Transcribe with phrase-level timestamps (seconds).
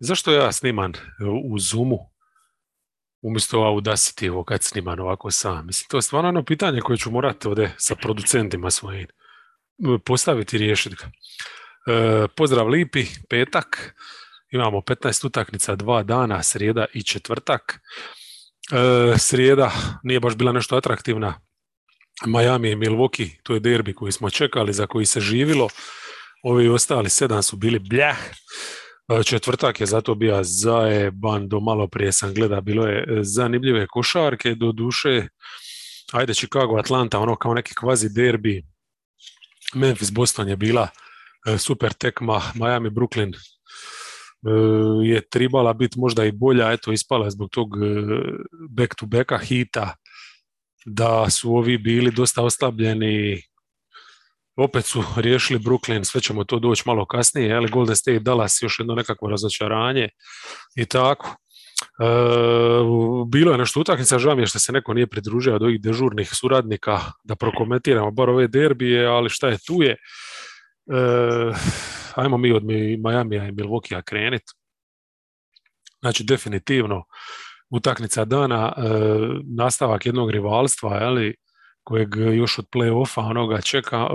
[0.00, 0.92] Zašto ja snimam
[1.44, 1.98] u Zoomu
[3.22, 5.66] umjesto Audacity ovo kad snimam ovako sam?
[5.66, 9.06] Mislim, to je stvarno ono pitanje koje ću morati ovdje sa producentima svojim
[10.04, 11.10] postaviti i riješiti ga.
[11.92, 13.94] E, pozdrav Lipi, petak.
[14.50, 17.80] Imamo 15 utakmica, dva dana, srijeda i četvrtak.
[18.72, 19.72] E, srijeda
[20.02, 21.40] nije baš bila nešto atraktivna.
[22.26, 25.68] Miami i Milwaukee, to je derbi koji smo čekali, za koji se živilo.
[26.42, 28.18] Ovi ostali sedam su bili bljah.
[29.08, 34.54] E, četvrtak je zato bio zajeban do malo prije sam gleda, bilo je zanimljive košarke,
[34.54, 35.28] do duše,
[36.12, 38.66] ajde Chicago, Atlanta, ono kao neki kvazi derbi,
[39.74, 40.88] Memphis, Boston je bila
[41.46, 43.40] e, super tekma, Miami, Brooklyn e,
[45.04, 47.68] je tribala biti možda i bolja, eto ispala zbog tog
[48.70, 49.94] back to backa hita,
[50.86, 53.42] da su ovi bili dosta oslabljeni
[54.58, 58.78] opet su riješili Brooklyn, sve ćemo to doći malo kasnije, ali Golden State Dallas još
[58.78, 60.08] jedno nekakvo razočaranje
[60.76, 61.36] i tako.
[62.00, 62.06] E,
[63.26, 66.30] bilo je nešto utakmica, žao mi je što se neko nije pridružio od ovih dežurnih
[66.32, 69.90] suradnika da prokomentiramo bar ove derbije, ali šta je tu je.
[69.90, 69.96] E,
[72.14, 74.52] ajmo mi od Miami i Milwaukee kreniti.
[76.00, 77.04] Znači, definitivno
[77.70, 78.82] utakmica dana, e,
[79.56, 81.34] nastavak jednog rivalstva, ali
[81.88, 84.08] kojeg još od play-offa onoga čeka e,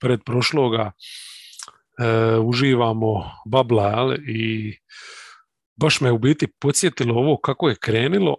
[0.00, 4.74] pred prošloga e, uživamo babla i
[5.76, 8.36] baš me u biti podsjetilo ovo kako je krenilo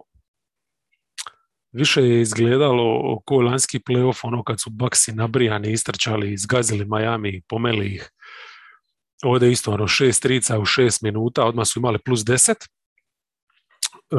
[1.72, 7.94] više je izgledalo ko lanski playoff ono kad su Baxi nabrijani, istrčali, izgazili Miami pomeli
[7.94, 8.10] ih.
[9.24, 12.56] Ovdje isto ono šest trica u šest minuta, odmah su imali plus deset.
[12.56, 14.16] E,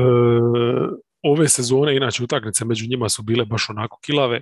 [1.24, 4.42] ove sezone, inače utakmice među njima su bile baš onako kilave,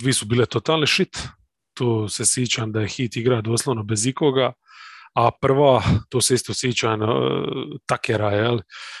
[0.00, 1.18] dvi su bile totalni shit,
[1.74, 4.52] to se sjećam da je hit igra doslovno bez ikoga,
[5.14, 7.08] a prva, to se isto sjećam uh,
[7.86, 8.58] Takera, jel?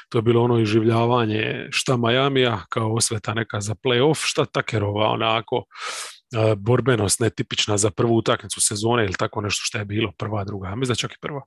[0.08, 5.56] to je bilo ono iživljavanje šta Majamija kao osveta neka za playoff, šta Takerova onako
[5.56, 10.74] uh, borbenost netipična za prvu utakmicu sezone ili tako nešto što je bilo prva, druga,
[10.74, 11.42] mislim da čak i prva.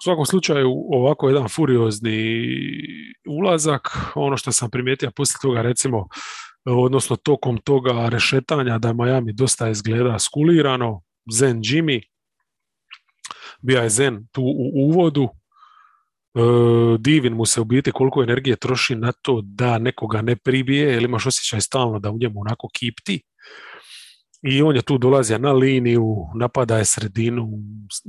[0.00, 2.44] U svakom slučaju ovako jedan furiozni
[3.28, 6.08] ulazak, ono što sam primijetio poslije toga recimo,
[6.64, 12.02] odnosno tokom toga rešetanja da Miami dosta izgleda skulirano, Zen Jimmy,
[13.62, 16.40] bija je Zen tu u uvodu, e,
[16.98, 21.02] divin mu se u biti koliko energije troši na to da nekoga ne pribije, jer
[21.02, 23.22] imaš osjećaj stalno da u njemu onako kipti
[24.42, 27.48] i on je tu dolazio na liniju, napada je sredinu,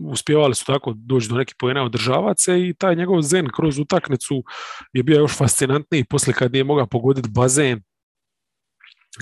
[0.05, 4.43] uspjevali su tako doći do nekih pojena održavat se i taj njegov zen kroz utakmicu
[4.93, 7.81] je bio još fascinantniji poslije kad nije mogao pogoditi bazen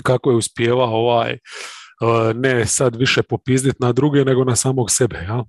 [0.02, 5.16] kako je uspjevao ovaj, uh, ne sad više popizditi na druge nego na samog sebe.
[5.16, 5.44] Ja?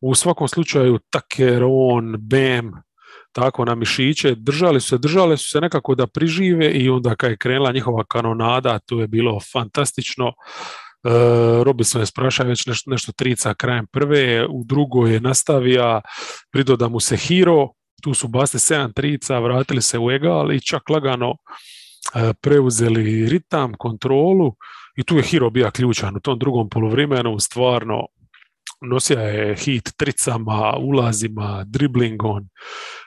[0.00, 2.72] U svakom slučaju Taker, on, Bam,
[3.34, 7.30] tako na mišiće, držali su se, držali su se nekako da prižive i onda kad
[7.30, 10.28] je krenula njihova kanonada, to je bilo fantastično.
[10.28, 10.32] E,
[11.64, 16.00] Robinson je sprašao već nešto, nešto trica krajem prve, u drugoj je nastavija,
[16.50, 17.68] pridoda mu se Hiro,
[18.02, 21.34] tu su baste sedam trica, vratili se u egal i čak lagano
[22.14, 24.54] e, preuzeli ritam, kontrolu
[24.96, 28.06] i tu je Hiro bio ključan u tom drugom poluvremenu, stvarno
[28.80, 32.48] nosija je hit tricama, ulazima, driblingom,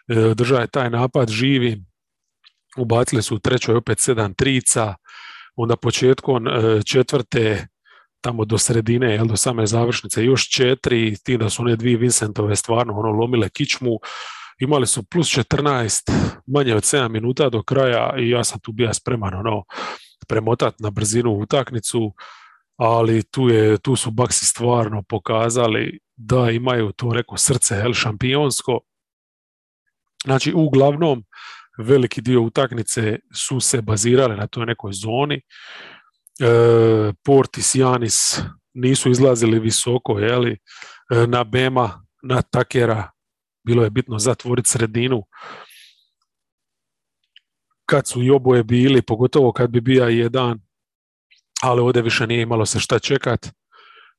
[0.07, 1.83] e, držao je taj napad živi,
[2.77, 4.95] ubacili su u trećoj opet sedam trica,
[5.55, 6.51] onda početkom e,
[6.85, 7.67] četvrte
[8.21, 12.55] tamo do sredine, jel, do same završnice, još četiri, ti da su one dvije Vincentove
[12.55, 13.99] stvarno ono lomile kičmu,
[14.59, 16.11] imali su plus 14,
[16.47, 19.63] manje od 7 minuta do kraja i ja sam tu bio spreman ono,
[20.27, 22.13] premotat na brzinu utaknicu,
[22.77, 28.79] ali tu, je, tu su Baksi stvarno pokazali da imaju to neko srce el šampionsko.
[30.25, 31.23] Znači, uglavnom,
[31.77, 35.35] veliki dio utakmice su se bazirale na toj nekoj zoni.
[35.35, 35.43] E,
[37.23, 38.41] Portis, Janis
[38.73, 43.11] nisu izlazili visoko, jeli, e, na Bema, na Takera,
[43.63, 45.23] bilo je bitno zatvoriti sredinu.
[47.85, 50.66] Kad su i oboje bili, pogotovo kad bi bio jedan
[51.63, 53.49] ali ovdje više nije imalo se šta čekat,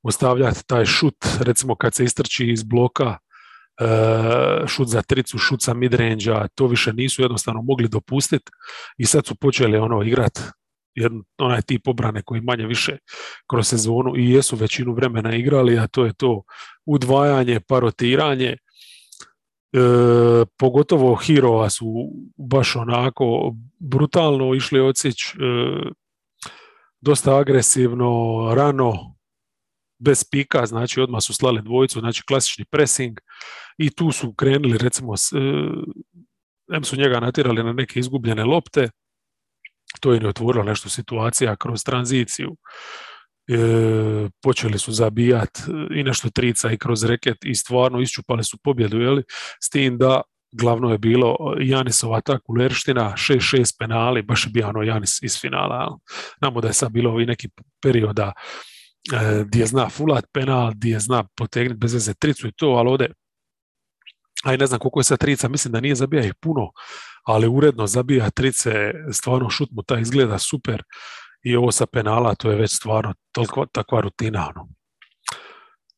[0.02, 3.16] ostavljati taj šut, recimo kad se istrči iz bloka,
[3.80, 3.86] e,
[4.66, 8.50] šut za tricu, šut sa midrange to više nisu jednostavno mogli dopustiti
[8.98, 10.38] i sad su počeli ono igrat
[10.94, 12.96] jedan, onaj tip obrane koji manje više
[13.50, 16.42] kroz sezonu i jesu većinu vremena igrali, a to je to
[16.86, 18.56] udvajanje, parotiranje,
[19.72, 19.78] E,
[20.58, 21.86] pogotovo Hirova su
[22.36, 25.36] baš onako brutalno išli odsjeć e,
[27.00, 28.08] dosta agresivno,
[28.54, 29.18] rano,
[29.98, 33.18] bez pika, znači odmah su slali dvojicu, znači klasični pressing
[33.78, 35.14] i tu su krenuli recimo,
[36.74, 38.90] em su njega natirali na neke izgubljene lopte,
[40.00, 42.56] to je otvorilo nešto situacija kroz tranziciju.
[43.50, 45.62] E, počeli su zabijati
[45.94, 49.22] i nešto trica i kroz reket i stvarno isčupali su pobjedu, jeli?
[49.62, 50.22] s tim da
[50.52, 55.98] glavno je bilo Janisova ta kulerština, 6-6 penali, baš je bio ono Janis iz finala.
[56.40, 57.48] Namo da je sad bilo i neki
[57.82, 58.32] perioda
[59.12, 63.12] e, gdje zna fulat penal, gdje zna potegnuti bez veze tricu i to, ali ovdje
[64.44, 66.70] aj ne znam koliko je sad trica, mislim da nije zabija ih puno,
[67.24, 70.82] ali uredno zabija trice, stvarno šut mu ta izgleda super
[71.42, 74.52] i ovo sa penala, to je već stvarno toliko takva rutina.
[74.54, 74.68] Ono.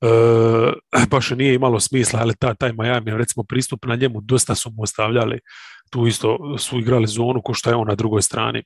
[0.00, 0.72] E,
[1.06, 4.82] baš nije imalo smisla, ali ta, taj Miami, recimo pristup na njemu, dosta su mu
[4.82, 5.40] ostavljali,
[5.90, 8.62] tu isto su igrali zonu ko što je on na drugoj strani.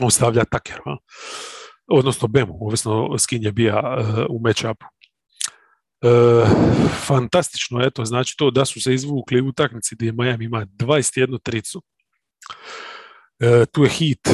[0.00, 0.78] Ostavlja Taker,
[1.86, 4.86] odnosno Bemu, ovisno s kim je bija uh, u matchupu.
[6.04, 6.48] Uh,
[7.06, 11.38] fantastično je to, znači to da su se izvukli u utakmici gdje Miami ima 21
[11.42, 11.82] tricu.
[13.40, 14.28] Uh, tu je hit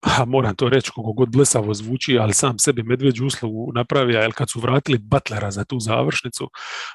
[0.00, 4.32] a moram to reći koliko god blesavo zvuči, ali sam sebi medveđu uslugu napravio, jer
[4.34, 6.50] kad su vratili Butlera za tu završnicu,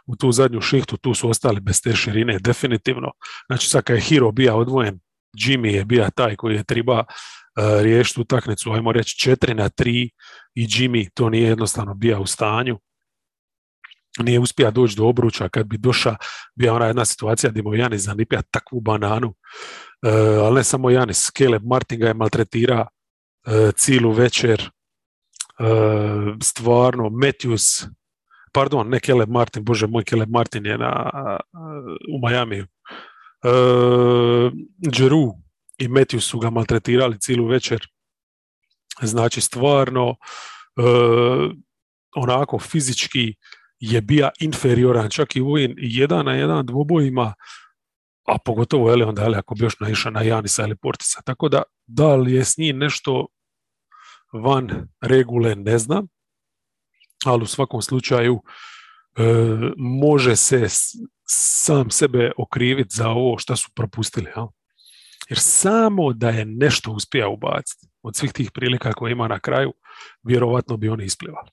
[0.06, 3.12] u tu zadnju šihtu, tu su ostali bez te širine, definitivno.
[3.48, 5.00] Znači, sad kad je Hero bija odvojen,
[5.38, 7.06] Jimmy je bija taj koji je treba uh,
[7.82, 10.10] riješiti utakmicu, ajmo reći 4 na 3
[10.56, 12.80] i Jimmy to nije jednostavno bija u stanju.
[14.19, 16.15] Nije uspija doći do obruča, kad bi došla,
[16.56, 21.31] bija ona jedna situacija gdje mu Janis zanipija takvu bananu, uh, ali ne samo Janis,
[21.38, 22.88] Caleb Martin ga je maltretira
[23.45, 25.65] E, cilu večer e,
[26.42, 27.88] stvarno Matthews
[28.54, 31.10] pardon, ne Caleb Martin, bože moj Caleb Martin je na,
[32.13, 32.62] u Miami.
[32.62, 34.51] Uh,
[34.98, 35.33] Jeru
[35.77, 37.88] i Matthews su ga maltretirali cilu večer.
[39.01, 40.15] Znači stvarno
[42.15, 43.33] onako fizički
[43.86, 47.34] je bija inferioran, čak i u jedan na jedan dvobojima,
[48.28, 51.22] a pogotovo je onda ali ako bi još naišao na Janisa ili Portisa.
[51.26, 53.28] Tako da, da li je s njim nešto
[54.34, 56.08] van regule, ne znam,
[57.26, 58.42] ali u svakom slučaju
[59.18, 59.24] e,
[59.78, 60.68] može se
[61.28, 64.28] sam sebe okriviti za ovo što su propustili.
[64.36, 64.48] Ja?
[65.30, 69.74] Jer samo da je nešto uspija ubaciti od svih tih prilika koje ima na kraju,
[70.24, 71.50] vjerovatno bi oni isplivali.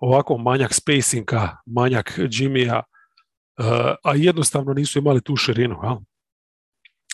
[0.00, 3.66] Ovako manjak spacinga, manjak Jimmya, uh,
[4.04, 5.76] a jednostavno nisu imali tu širinu.
[5.82, 5.98] Ja?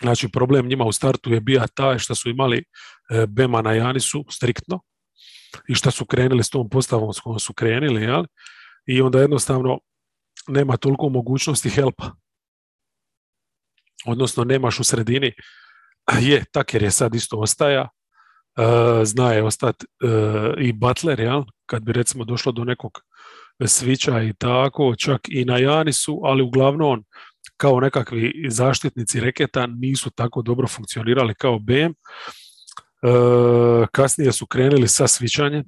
[0.02, 4.24] Znači, problem njima u startu je bio taj što su imali e, Bema na Janisu
[4.30, 4.80] striktno
[5.68, 8.24] i što su krenuli s tom postavom s kojom su krenuli, jel?
[8.86, 9.78] i onda jednostavno
[10.48, 12.10] nema toliko mogućnosti helpa.
[14.06, 15.32] Odnosno, nemaš u sredini,
[16.20, 17.88] je, Taker je sad isto ostaja, e,
[19.04, 20.06] zna je ostati e,
[20.58, 21.42] i Butler, jel?
[21.66, 23.00] kad bi recimo došlo do nekog
[23.66, 27.04] svića i tako, čak i na Janisu, ali uglavnom
[27.56, 31.92] kao nekakvi zaštitnici reketa nisu tako dobro funkcionirali kao BM.
[31.92, 31.94] E,
[33.92, 35.64] kasnije su krenuli sa svičanjem,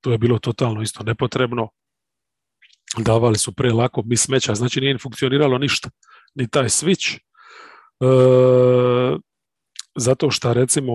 [0.00, 1.68] to je bilo totalno isto nepotrebno.
[2.98, 5.90] Davali su pre lako mi smeća, znači nije funkcioniralo ništa,
[6.34, 7.16] ni taj switch.
[7.16, 7.20] E,
[9.96, 10.92] zato što recimo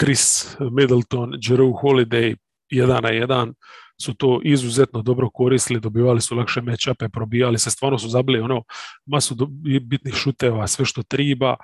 [0.00, 2.36] Chris Middleton, Jeru Holiday,
[2.70, 3.54] jedan na jedan,
[4.02, 8.62] su to izuzetno dobro koristili, dobivali su lakše matchupe, probijali se, stvarno su zabili ono
[9.06, 9.34] masu
[9.82, 11.56] bitnih šuteva, sve što triba.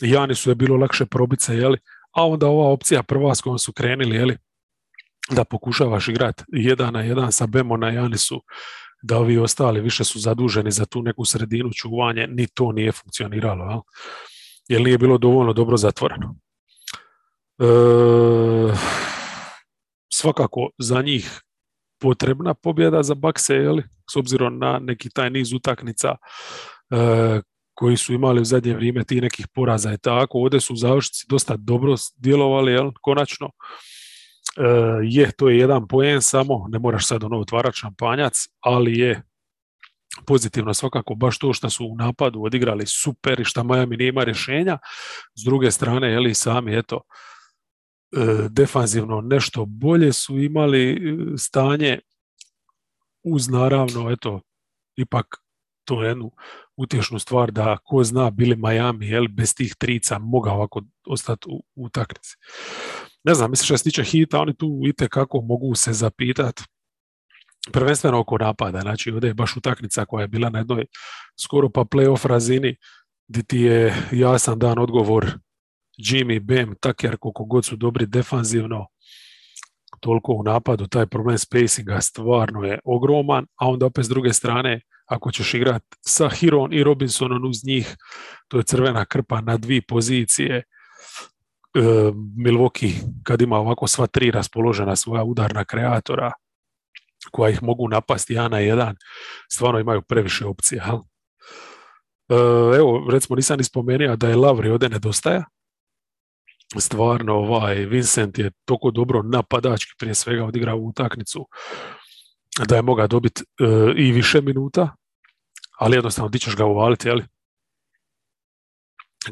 [0.00, 1.78] Jani su je bilo lakše probice, jeli?
[2.12, 4.36] a onda ova opcija prva s kojom su krenili, jeli?
[5.30, 8.42] da pokušavaš igrati jedan na jedan sa Bemo na Janisu,
[9.02, 13.70] da ovi ostali više su zaduženi za tu neku sredinu čuvanje, ni to nije funkcioniralo,
[13.70, 13.80] jel?
[14.68, 16.36] jer nije bilo dovoljno dobro zatvoreno.
[17.58, 17.66] E,
[20.12, 21.40] svakako za njih
[22.00, 23.54] potrebna pobjeda za Bakse,
[24.12, 26.16] s obzirom na neki taj niz utakmica
[26.90, 27.40] e,
[27.74, 30.38] koji su imali u zadnje vrijeme ti nekih poraza i tako.
[30.38, 32.90] Ovdje su završnici dosta dobro djelovali, jel?
[33.00, 33.46] konačno.
[33.46, 34.62] E,
[35.02, 39.22] je, to je jedan poen samo, ne moraš sad ono otvarati šampanjac, ali je
[40.26, 44.24] pozitivno svakako baš to što su u napadu odigrali super i što Miami nije ima
[44.24, 44.78] rješenja.
[45.34, 47.00] S druge strane, jeli, sami, eto,
[48.48, 50.96] defanzivno nešto bolje su imali e,
[51.38, 51.98] stanje
[53.22, 54.40] uz naravno eto
[54.96, 55.26] ipak
[55.84, 56.30] to je jednu
[56.76, 61.62] utješnu stvar da ko zna bili Miami jel, bez tih trica mogao ovako ostati u,
[61.74, 61.88] u
[63.24, 66.62] Ne znam, mislim što se tiče hita, oni tu vidite kako mogu se zapitati
[67.72, 70.86] prvenstveno oko napada, znači ovdje je baš utakmica koja je bila na jednoj
[71.40, 72.76] skoro pa playoff razini
[73.28, 75.38] gdje ti je jasan dan odgovor
[75.98, 78.86] Jimmy, Bam, Tucker, koliko god su dobri defanzivno,
[80.00, 84.80] toliko u napadu, taj problem spacinga stvarno je ogroman, a onda opet s druge strane,
[85.06, 87.96] ako ćeš igrati sa Hiron i Robinsonom uz njih,
[88.48, 90.56] to je crvena krpa na dvije pozicije.
[90.56, 90.62] E,
[92.36, 96.32] Milwaukee, kad ima ovako sva tri raspoložena svoja udarna kreatora,
[97.30, 98.96] koja ih mogu napasti jedan na jedan,
[99.52, 101.00] stvarno imaju previše opcija.
[102.28, 102.34] E,
[102.76, 105.44] evo, recimo nisam ni spomenuo da je Lavri ovdje nedostaja,
[106.78, 111.48] stvarno ovaj Vincent je toliko dobro napadački prije svega odigrao utakmicu
[112.68, 113.64] da je mogao dobiti e,
[113.96, 114.96] i više minuta,
[115.78, 117.24] ali jednostavno ti ćeš ga uvaliti, jeli?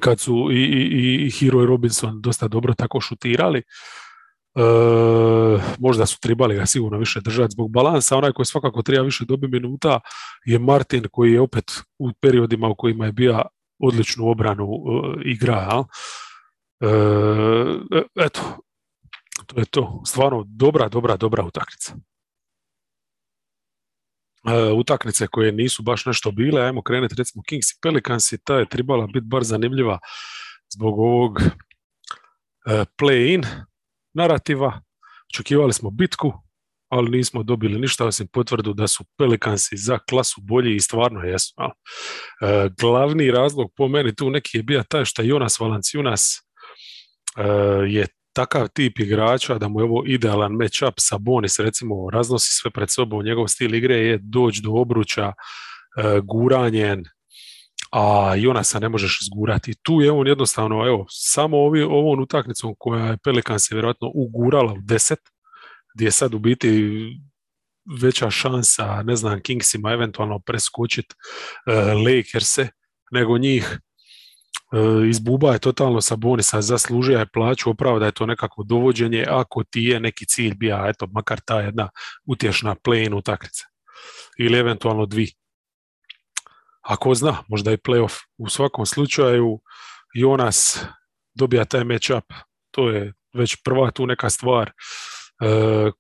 [0.00, 3.62] Kad su i, i, i Hero i Robinson dosta dobro tako šutirali, e,
[5.78, 9.48] možda su trebali ga sigurno više držati zbog balansa, onaj koji svakako treba više dobi
[9.48, 10.00] minuta
[10.44, 13.42] je Martin koji je opet u periodima u kojima je bio
[13.78, 15.84] odličnu obranu uh, igra,
[16.80, 16.86] E,
[18.24, 18.40] eto,
[19.46, 20.02] to je to.
[20.06, 21.94] Stvarno dobra, dobra, dobra utakmica.
[24.46, 28.58] E, utakmice koje nisu baš nešto bile, ajmo krenuti recimo Kings i Pelicans i ta
[28.58, 29.98] je trebala biti bar zanimljiva
[30.74, 33.44] zbog ovog e, play-in
[34.14, 34.80] narativa.
[35.34, 36.32] Očekivali smo bitku,
[36.88, 41.54] ali nismo dobili ništa osim potvrdu da su Pelikansi za klasu bolji i stvarno jesu.
[41.60, 46.43] E, glavni razlog po meni tu neki je bio taj što Jonas Valanciunas
[47.88, 52.70] je takav tip igrača da mu je ovo idealan match-up sa Bonis, recimo raznosi sve
[52.70, 57.04] pred sobom, njegov stil igre je doći do obruča eh, guranjen,
[57.92, 59.74] a Jonasa ne možeš izgurati.
[59.82, 64.72] Tu je on jednostavno, evo, samo ovi, ovom utakmicom koja je Pelicans je vjerojatno ugurala
[64.72, 65.18] u deset,
[65.94, 66.92] gdje je sad u biti
[68.02, 71.74] veća šansa, ne znam, Kingsima eventualno preskočiti uh,
[72.06, 72.68] Lakerse,
[73.12, 73.78] nego njih
[74.74, 79.24] E, izbuba je totalno sa bonisa, zaslužio je plaću, opravo da je to nekako dovođenje,
[79.28, 81.88] ako ti je neki cilj bija, eto, makar ta jedna
[82.26, 83.64] utješna play-in utakmica.
[84.38, 85.32] Ili eventualno dvi.
[86.82, 88.14] Ako zna, možda i playoff.
[88.38, 89.60] U svakom slučaju,
[90.14, 90.84] Jonas
[91.34, 92.34] dobija taj match-up.
[92.70, 94.72] To je već prva tu neka stvar e,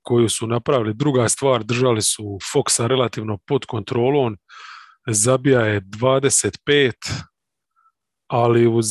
[0.02, 0.94] koju su napravili.
[0.94, 4.36] Druga stvar, držali su Foxa relativno pod kontrolom.
[5.06, 6.92] Zabija je 25,
[8.34, 8.86] ali uz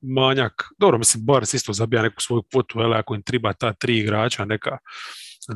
[0.00, 3.98] manjak, dobro mislim Bars isto zabija neku svoju kvotu, ali ako im treba ta tri
[3.98, 4.78] igrača neka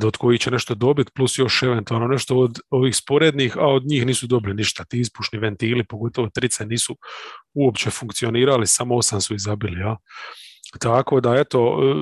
[0.03, 4.05] od kojih će nešto dobiti, plus još eventualno nešto od ovih sporednih, a od njih
[4.05, 4.83] nisu dobili ništa.
[4.83, 6.97] Ti ispušni ventili, pogotovo trice, nisu
[7.53, 9.79] uopće funkcionirali, samo osam su izabili.
[9.79, 9.97] Ja.
[10.79, 11.95] Tako da, eto, e,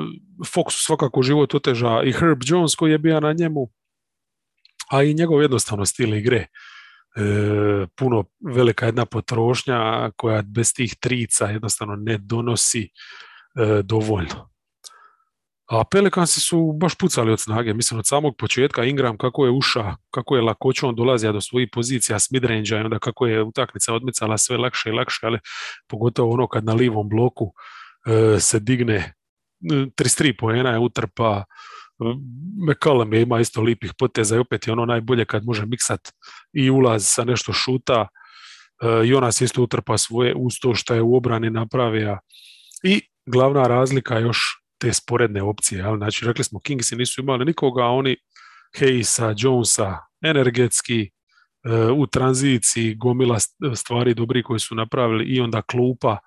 [0.55, 3.69] Fox svakako život oteža i Herb Jones koji je bio na njemu,
[4.91, 6.47] a i njegov jednostavno stil igre
[7.15, 8.23] e, puno
[8.55, 14.51] velika jedna potrošnja koja bez tih trica jednostavno ne donosi e, dovoljno.
[15.71, 19.95] A Pelikansi su baš pucali od snage, mislim od samog početka Ingram kako je uša,
[20.13, 24.37] kako je lakoćom dolazio do svojih pozicija s midrange i onda kako je utakmica odmicala
[24.37, 25.39] sve lakše i lakše, ali
[25.87, 27.53] pogotovo ono kad na livom bloku
[28.07, 29.13] e, se digne
[29.61, 31.43] 33 poena je utrpa
[32.69, 36.09] McCallum je ima isto lipih poteza i opet je ono najbolje kad može miksat
[36.53, 38.07] i ulaz sa nešto šuta.
[38.81, 42.17] E, Jonas isto utrpa svoje uz to što je u obrani napravio.
[42.83, 44.37] I glavna razlika još
[44.77, 45.83] te sporedne opcije.
[45.83, 48.15] Ali, znači, rekli smo, Kingsi nisu imali nikoga, a oni
[48.79, 51.09] Hayesa, Jonesa, energetski, e,
[51.91, 53.39] u tranziciji, gomila
[53.75, 56.17] stvari dobri koji su napravili i onda klupa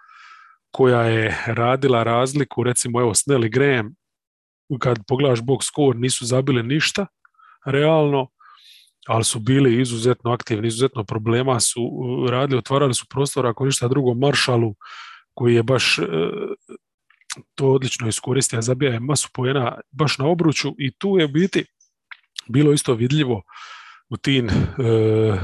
[0.71, 3.95] koja je radila razliku, recimo evo Snell i Graham
[4.80, 7.06] kad pogledaš box score nisu zabili ništa
[7.66, 8.28] realno,
[9.06, 13.88] ali su bili izuzetno aktivni, izuzetno problema su uh, radili, otvarali su prostor ako ništa
[13.88, 14.75] drugo Maršalu
[15.35, 16.06] koji je baš uh,
[17.54, 21.64] to odlično iskoristio, zabija je masu pojena baš na obruču i tu je biti
[22.49, 23.42] bilo isto vidljivo
[24.09, 25.38] u tim uh,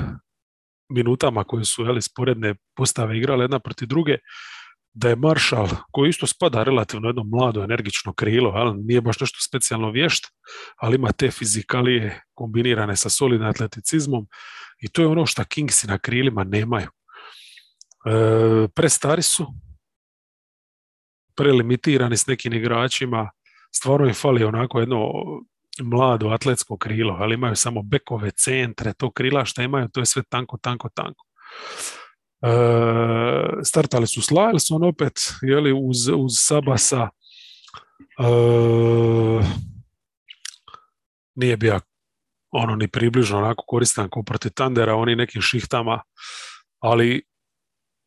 [0.88, 4.18] minutama koje su jeli, sporedne postave igrale jedna protiv druge,
[4.92, 9.38] da je Maršal, koji isto spada relativno jedno mlado, energično krilo, ali nije baš nešto
[9.48, 10.24] specijalno vješt,
[10.76, 14.26] ali ima te fizikalije kombinirane sa solidnim atleticizmom
[14.80, 16.88] i to je ono što Kingsi na krilima nemaju.
[18.06, 19.46] E, prestari su,
[21.36, 23.30] prelimitirani s nekim igračima,
[23.72, 25.12] stvarno im fali onako jedno
[25.82, 30.22] mlado atletsko krilo, ali imaju samo bekove, centre, to krila što imaju, to je sve
[30.28, 31.26] tanko, tanko, tanko.
[32.42, 37.08] E, startali su s Lyleson opet, jeli, uz, uz Sabasa.
[38.18, 38.24] E,
[41.34, 41.80] nije bio
[42.50, 46.02] ono ni približno onako koristan kao protiv Tandera, oni nekim šihtama,
[46.78, 47.22] ali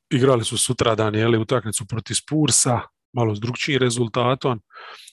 [0.10, 2.82] igrali su sutradan jeli, utakmicu protiv Spursa,
[3.14, 4.62] malo s drugčijim rezultatom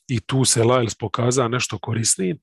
[0.09, 2.37] i tu se Lyles pokazao nešto korisniji.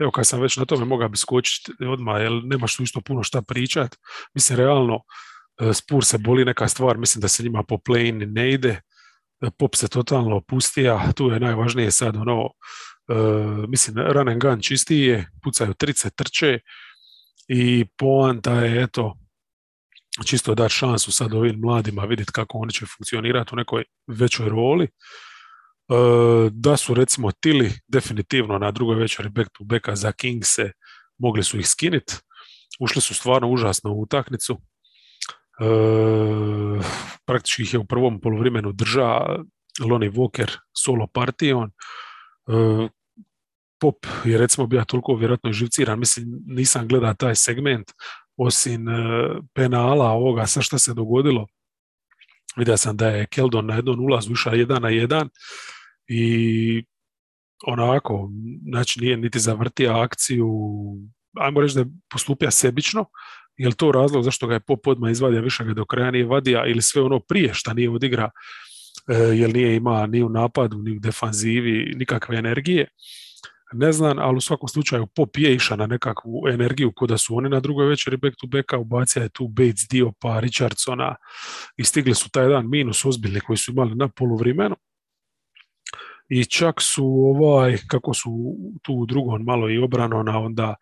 [0.00, 3.22] evo kad sam već na tome mogao bi skočiti odmah, jer nemaš tu isto puno
[3.22, 3.96] šta pričat.
[4.34, 5.02] Mislim, realno,
[5.60, 8.80] e, Spur se boli neka stvar, mislim da se njima po play ne ide,
[9.40, 14.60] e, pop se totalno opustija, tu je najvažnije sad ono, uh, mislim, run and gun
[14.60, 16.58] čistije, pucaju trice, trče
[17.48, 19.16] i poanta je, eto,
[20.26, 24.88] čisto dati šansu sad ovim mladima vidjeti kako oni će funkcionirati u nekoj većoj roli.
[26.50, 30.72] Da su recimo Tili definitivno na drugoj večeri back to backa za Kingse
[31.18, 32.16] mogli su ih skinit.
[32.80, 34.60] Ušli su stvarno užasno u utakmicu.
[37.26, 39.20] Praktički ih je u prvom poluvremenu drža
[39.80, 41.70] Lonnie Walker solo partijom.
[43.80, 47.92] Pop je recimo bio toliko vjerojatno živciran, mislim nisam gledao taj segment,
[48.36, 48.92] osim e,
[49.54, 51.46] penala ovoga, sa što se dogodilo,
[52.56, 55.28] vidio sam da je Keldon na jednom ulazu ušao jedan na jedan
[56.08, 56.84] i
[57.66, 58.30] onako,
[58.70, 60.48] znači nije niti zavrtio akciju,
[61.36, 63.04] ajmo reći da je postupio sebično,
[63.60, 66.26] je li to razlog zašto ga je Pop odmah izvadio, više ga do kraja nije
[66.26, 68.30] vadio ili sve ono prije što nije odigra,
[69.08, 72.86] e, jer nije ima ni u napadu, ni u defanzivi nikakve energije
[73.72, 77.36] ne znam, ali u svakom slučaju Pop je išao na nekakvu energiju kod da su
[77.36, 81.14] oni na drugoj večeri back to backa, ubacija je tu Bates, Diopa, Richardsona
[81.76, 84.76] i stigli su taj jedan minus ozbiljni koji su imali na poluvremenu.
[86.28, 88.30] I čak su ovaj, kako su
[88.82, 90.74] tu u drugom malo i obrano na onda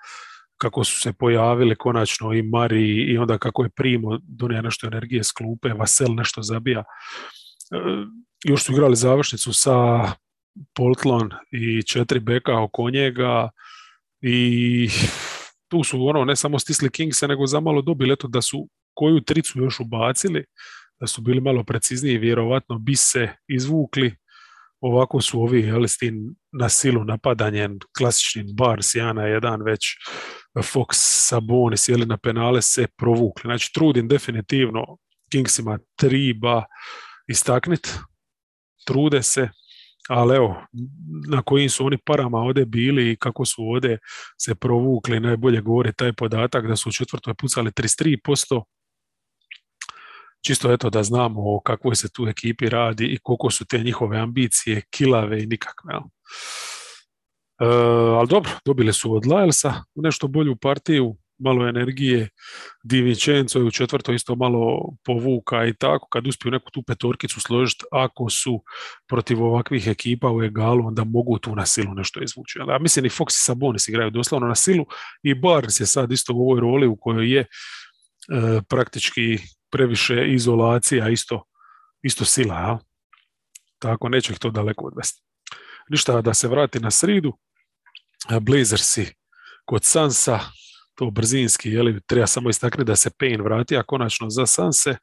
[0.59, 5.25] kako su se pojavili konačno i Mari i onda kako je Primo donio nešto energije
[5.25, 6.79] s klupe, Vasel nešto zabija.
[6.79, 6.85] E,
[8.45, 9.77] još su igrali završnicu sa
[10.75, 13.51] Poltlon i četiri beka oko njega
[14.23, 14.89] i
[15.69, 19.59] tu su ono ne samo stisli Kingse nego zamalo dobili eto da su koju tricu
[19.59, 20.45] još ubacili
[21.01, 24.17] da su bili malo precizniji vjerovatno bi se izvukli
[24.81, 29.87] ovako su ovi jeli, s tim na silu napadanjem klasičnim Bars jedan na jedan već
[30.57, 30.89] Fox
[31.29, 34.97] Sabonis jeli na penale se provukli znači trudim definitivno
[35.31, 36.65] Kingsima triba
[37.27, 37.99] istaknit
[38.87, 39.49] trude se
[40.09, 40.67] ali evo,
[41.29, 43.99] na kojim su oni parama ovdje bili i kako su ovdje
[44.39, 48.63] se provukli, najbolje govori taj podatak da su u četvrtoj pucali 33%,
[50.47, 54.19] čisto eto da znamo o kakvoj se tu ekipi radi i koliko su te njihove
[54.19, 55.95] ambicije kilave i nikakve.
[57.61, 62.29] Uh, ali dobro, dobili su od Lylesa nešto bolju partiju, malo energije,
[62.85, 67.41] Di Vincenzo je u četvrtoj isto malo povuka i tako, kad uspiju neku tu petorkicu
[67.41, 68.63] složiti, ako su
[69.09, 72.59] protiv ovakvih ekipa u egalu, onda mogu tu na silu nešto izvući.
[72.61, 74.87] Ali ja mislim i Fox i Sabonis igraju doslovno na silu
[75.23, 77.47] i Barnes je sad isto u ovoj roli u kojoj je e,
[78.69, 79.39] praktički
[79.71, 81.45] previše izolacija, isto,
[82.03, 82.79] isto sila, ja?
[83.79, 85.23] tako neće ih to daleko odvesti.
[85.89, 87.33] Ništa, da se vrati na sridu,
[88.41, 89.07] Blazersi
[89.65, 90.41] kod Sansa,
[90.95, 94.97] to brzinski, jeli, treba samo istaknuti da se Payne vratio konačno za Sanse,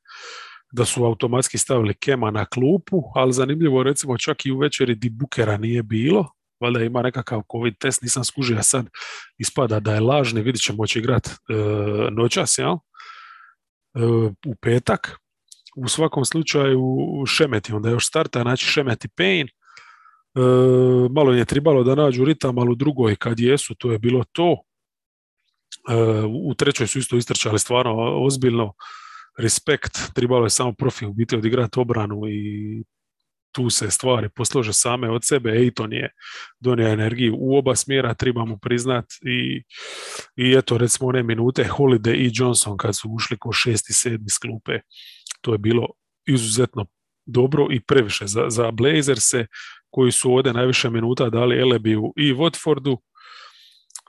[0.71, 5.09] da su automatski stavili Kema na klupu, ali zanimljivo recimo čak i u večeri di
[5.09, 8.87] Bukera nije bilo, valjda ima nekakav covid test, nisam skužio, sad
[9.37, 11.33] ispada da je lažni, vidit ćemo će igrat e,
[12.11, 12.73] noćas, jel?
[12.73, 12.79] E,
[14.45, 15.17] u petak.
[15.77, 16.81] U svakom slučaju
[17.27, 19.47] Šemeti onda još starta, znači Šemeti Payne,
[21.11, 24.61] malo je tribalo da nađu ritam, ali u drugoj kad jesu, to je bilo to.
[26.47, 27.95] U trećoj su isto istrčali stvarno
[28.25, 28.73] ozbiljno.
[29.37, 32.83] Respekt, trebalo je samo profi u biti odigrati obranu i
[33.51, 35.51] tu se stvari poslože same od sebe.
[35.51, 36.09] Ejton je
[36.59, 39.05] donio energiju u oba smjera, trebamo priznat.
[39.21, 39.63] I,
[40.35, 44.79] i eto recimo one minute Holiday i Johnson kad su ušli ko šesti, sedmi sklupe,
[45.41, 45.87] to je bilo
[46.27, 46.85] izuzetno
[47.25, 49.45] dobro i previše za, za Blazerse
[49.95, 52.97] koji su ovdje najviše minuta dali Elebiju i Watfordu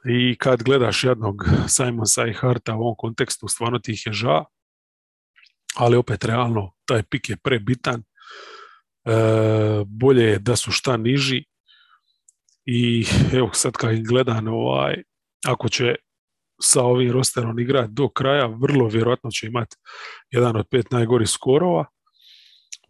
[0.09, 4.45] i kad gledaš jednog Simonsa i Harta u ovom kontekstu, stvarno ti ih je ža,
[5.77, 8.01] ali opet realno taj pik je prebitan.
[8.01, 8.05] E,
[9.87, 11.45] bolje je da su šta niži
[12.65, 15.03] i evo sad kad gledam ovaj,
[15.45, 15.95] ako će
[16.63, 19.77] sa ovim rosterom igrati do kraja, vrlo vjerojatno će imati
[20.31, 21.87] jedan od pet najgorih skorova.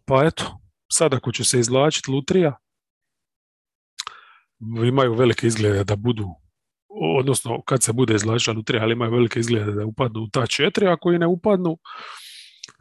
[0.05, 0.59] Pa eto,
[0.91, 2.57] sad ako će se izvlačiti Lutrija,
[4.87, 6.25] imaju velike izglede da budu
[7.19, 10.87] odnosno kad se bude izvlačila lutrija, ali imaju velike izglede da upadnu u ta četiri,
[10.87, 11.77] ako i ne upadnu,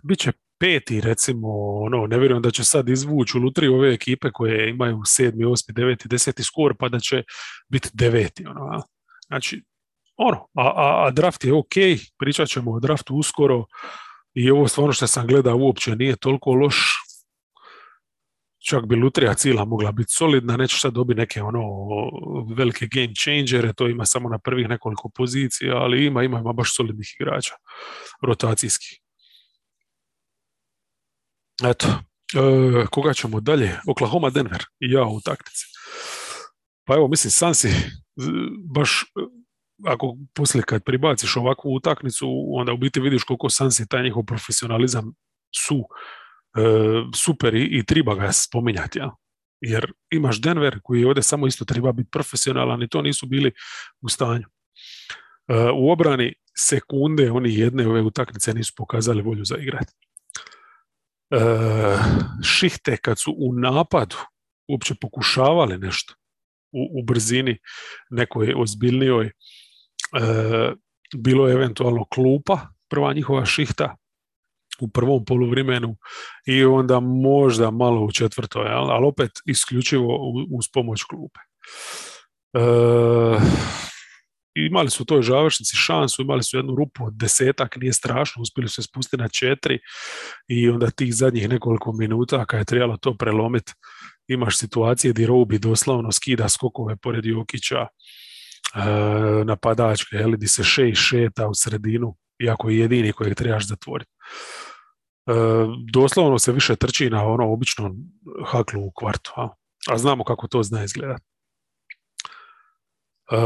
[0.03, 1.49] bit će peti recimo,
[1.81, 5.75] ono, ne vjerujem da će sad izvući u lutriju ove ekipe koje imaju sedmi, osmi,
[5.75, 7.23] deveti, deseti skor, pa da će
[7.69, 8.83] biti deveti, ono,
[9.27, 9.63] znači,
[10.17, 11.75] ono, a, a, a draft je ok,
[12.19, 13.65] pričat ćemo o draftu uskoro
[14.35, 17.06] i ovo stvarno što sam gledao uopće nije toliko loš,
[18.69, 21.63] čak bi Lutrija cila mogla biti solidna, neće sad dobiti neke ono
[22.57, 26.77] velike game changere, to ima samo na prvih nekoliko pozicija, ali ima, ima, ima baš
[26.77, 27.55] solidnih igrača,
[28.23, 29.01] rotacijskih.
[31.65, 31.87] Eto,
[32.35, 33.81] e, koga ćemo dalje?
[33.89, 35.65] Oklahoma Denver i ja u taktici.
[36.85, 37.69] Pa evo, mislim, Sansi
[38.75, 39.05] baš
[39.85, 45.15] ako poslije kad pribaciš ovakvu utakmicu, onda u biti vidiš koliko Sansi taj njihov profesionalizam
[45.55, 45.85] su
[47.15, 48.99] super i, i treba ga spominjati.
[48.99, 49.11] Ja?
[49.61, 53.53] Jer imaš Denver koji ovdje samo isto treba biti profesionalan i to nisu bili
[54.01, 54.47] u stanju.
[55.49, 59.93] E, u obrani sekunde oni jedne ove utakmice nisu pokazali volju za igrati.
[61.31, 61.39] E,
[62.45, 64.17] šihte kad su u napadu
[64.69, 66.15] uopće pokušavali nešto
[66.73, 67.59] u, u brzini
[68.11, 69.31] nekoj ozbiljnijoj
[70.15, 70.73] E,
[71.17, 73.97] bilo je eventualno klupa, prva njihova šihta
[74.81, 75.97] u prvom poluvremenu
[76.47, 81.41] i onda možda malo u četvrtoj, ali opet isključivo uz pomoć klupe.
[82.55, 82.61] E,
[84.55, 88.69] imali su u toj završnici šansu, imali su jednu rupu od desetak, nije strašno, uspjeli
[88.69, 89.79] su se spustiti na četiri
[90.49, 93.73] i onda tih zadnjih nekoliko minuta kad je trebalo to prelomiti,
[94.29, 97.87] imaš situacije gdje Robi doslovno skida skokove pored Jokića,
[98.77, 104.11] E, napadačke, jel, di se še šeta u sredinu, iako je jedini kojeg trebaš zatvoriti.
[105.27, 105.33] E,
[105.93, 107.97] doslovno se više trči na ono običnom
[108.47, 109.49] haklu u kvartu, a,
[109.91, 111.25] a znamo kako to zna izgledati.
[113.33, 113.37] E,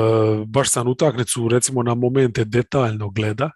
[0.46, 3.50] baš sam utakmicu recimo na momente detaljno gleda.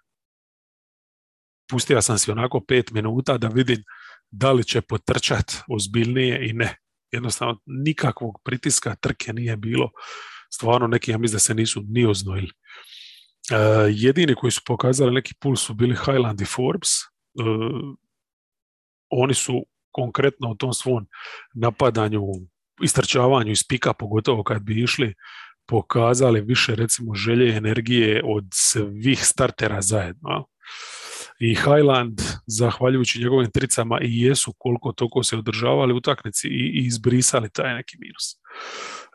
[1.69, 3.83] Pustio sam si onako pet minuta da vidim
[4.31, 6.77] da li će potrčat ozbiljnije i ne.
[7.11, 9.91] Jednostavno nikakvog pritiska trke nije bilo
[10.53, 12.51] stvarno neki, ja mislim da se nisu ni oznojili.
[13.51, 13.57] Uh,
[13.89, 16.89] jedini koji su pokazali neki puls su bili Highland i Forbes.
[17.33, 17.95] Uh,
[19.09, 21.07] oni su konkretno u tom svom
[21.53, 22.21] napadanju,
[22.83, 25.13] istrčavanju iz pika, pogotovo kad bi išli,
[25.67, 30.47] pokazali više recimo želje i energije od svih startera zajedno.
[31.39, 37.49] I Highland, zahvaljujući njegovim tricama i jesu koliko toliko se održavali u utakmici i, izbrisali
[37.49, 38.33] taj neki minus.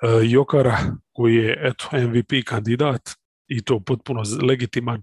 [0.02, 0.78] E, Jokara
[1.12, 3.10] koji je eto, MVP kandidat
[3.48, 5.02] i to potpuno legitiman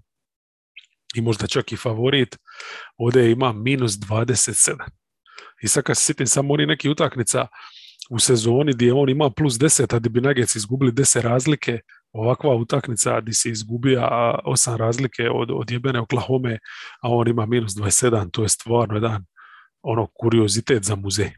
[1.14, 2.36] i možda čak i favorit,
[2.96, 4.76] ovdje ima minus 27.
[5.62, 7.46] I sad kad se sjetim samo oni neki utakmica
[8.10, 11.80] u sezoni gdje on ima plus 10, a gdje bi Nuggets izgubili 10 razlike,
[12.12, 16.58] ovakva utakmica gdje se izgubija osam razlike od, od jebene Oklahoma,
[17.02, 19.24] a on ima minus 27, to je stvarno jedan
[19.82, 21.30] ono kuriozitet za muzej.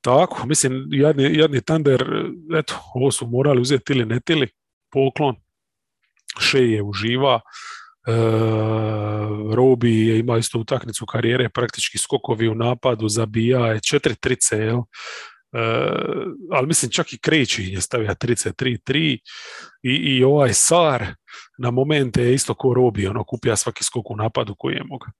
[0.00, 2.04] Tako, mislim, jadni, jadni Thunder,
[2.58, 4.48] eto, ovo su morali uzeti ili ne tili,
[4.92, 5.36] poklon,
[6.40, 7.40] Shea je uživa,
[8.06, 8.12] e,
[9.54, 14.78] Robi je imao isto utakmicu karijere, praktički skokovi u napadu, zabija je četiri trice, jel?
[14.78, 14.82] E,
[16.50, 19.20] ali mislim čak i Kreći je stavio trice, tri, tri
[19.82, 21.06] i, i ovaj Sar
[21.58, 25.10] na momente je isto ko Robi, ono kupija svaki skok u napadu koji je mogao.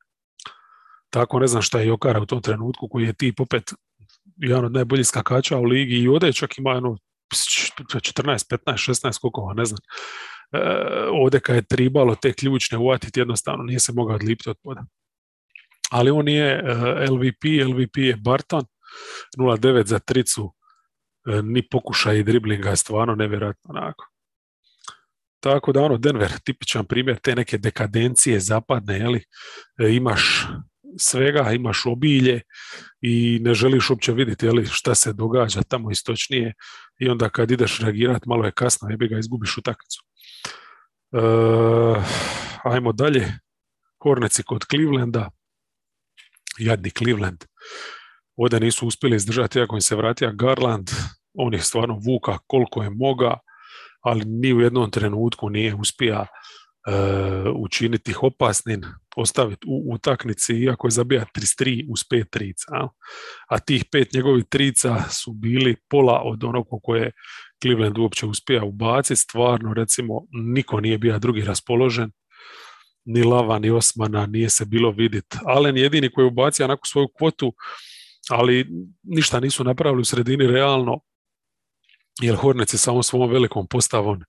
[1.10, 3.72] Tako ne znam šta je Jokara u tom trenutku koji je tip opet
[4.36, 6.96] jedan od najboljih skakača u ligi i ovdje čak ima jedno
[7.34, 9.78] 14, 15, 16 skokova, ne znam.
[10.52, 10.58] E,
[11.10, 14.84] ovdje kad je tribalo te ključne uvatiti, jednostavno nije se mogao odlipiti od poda.
[15.90, 16.60] Ali on je e,
[17.10, 18.64] LVP, LVP je Barton,
[19.38, 20.54] 0-9 za tricu,
[21.28, 24.06] e, ni pokušaj driblinga, stvarno nevjerojatno onako.
[25.40, 29.24] Tako da ono, Denver, tipičan primjer te neke dekadencije zapadne, jeli,
[29.90, 30.46] imaš
[30.98, 32.40] svega, imaš obilje
[33.00, 36.54] i ne želiš uopće vidjeti jeli, šta se događa tamo istočnije
[36.98, 40.09] i onda kad ideš reagirati malo je kasno, jebi ga izgubiš utakmicu.
[41.12, 41.22] E,
[42.64, 43.38] ajmo dalje.
[44.02, 45.30] Horneci kod Clevelanda.
[46.58, 47.44] Jadni Cleveland.
[48.36, 50.90] Ovdje nisu uspjeli izdržati, ako im se vratio Garland,
[51.34, 53.38] on je stvarno vuka koliko je moga,
[54.00, 56.26] ali ni u jednom trenutku nije uspija
[56.86, 56.92] E,
[57.56, 58.82] učiniti ih opasnim,
[59.16, 62.66] ostaviti u utaknici, iako je zabija 33 uz pet trica.
[63.48, 67.12] A tih pet njegovih trica su bili pola od onog koje je
[67.62, 69.20] Cleveland uopće uspija ubaciti.
[69.20, 72.10] Stvarno, recimo, niko nije bio drugi raspoložen,
[73.04, 75.36] ni Lava, ni Osmana, nije se bilo vidjeti.
[75.44, 77.54] Allen jedini koji je ubacio onako svoju kvotu,
[78.30, 78.66] ali
[79.02, 81.00] ništa nisu napravili u sredini realno,
[82.22, 84.22] jer Horneci samo svom velikom postavom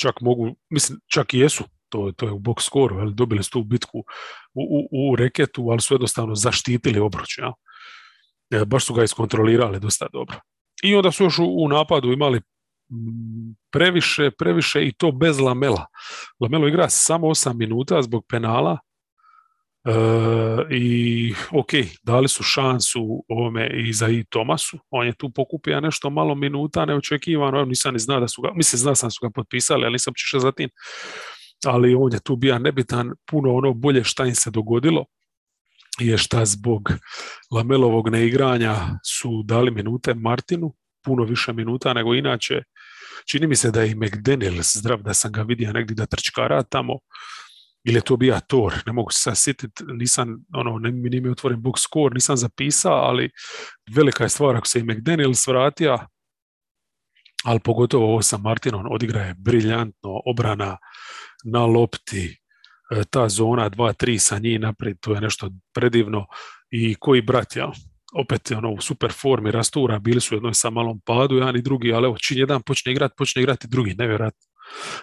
[0.00, 3.50] čak mogu, mislim, čak i jesu to, to je u box scoru, ali dobili su
[3.50, 4.04] tu bitku u,
[4.54, 7.38] u, u, reketu, ali su jednostavno zaštitili obruč.
[7.38, 7.52] Ja?
[8.50, 10.40] E, baš su ga iskontrolirali dosta dobro.
[10.82, 12.40] I onda su još u, u napadu imali
[13.70, 15.86] previše, previše i to bez Lamela.
[16.40, 18.78] Lamelo igra samo 8 minuta zbog penala
[20.70, 21.70] I ok,
[22.02, 26.84] dali su šansu ovome i za i Tomasu, on je tu pokupio nešto malo minuta
[26.84, 30.14] neočekivano, nisam ni znao da su ga, mislim zna sam su ga potpisali, ali nisam
[30.16, 30.70] čišao za tim,
[31.64, 35.04] ali on je tu bio nebitan, puno ono bolje šta im se dogodilo
[35.98, 36.92] je šta zbog
[37.50, 38.74] Lamelovog neigranja
[39.04, 40.74] su dali minute Martinu,
[41.04, 42.62] puno više minuta nego inače.
[43.26, 46.62] Čini mi se da je i McDaniels zdrav, da sam ga vidio negdje da trčkara
[46.62, 46.98] tamo,
[47.84, 51.62] ili je to bio Tor, ne mogu se sjetiti, nisam, ono, ne, mi nije otvoren
[51.62, 53.30] box score, nisam zapisao, ali
[53.94, 55.98] velika je stvar ako se i McDaniels vratio,
[57.44, 60.76] ali pogotovo ovo sa Martinom odigra je briljantno, obrana
[61.44, 62.38] na lopti,
[62.90, 66.26] e, ta zona 2-3 sa njih naprijed, to je nešto predivno.
[66.70, 67.72] I koji brat, ja,
[68.14, 71.92] opet ono, u super formi rastura, bili su jednoj sa malom padu, jedan i drugi,
[71.92, 74.46] ali evo, jedan počne igrati, počne igrati drugi, nevjerojatno.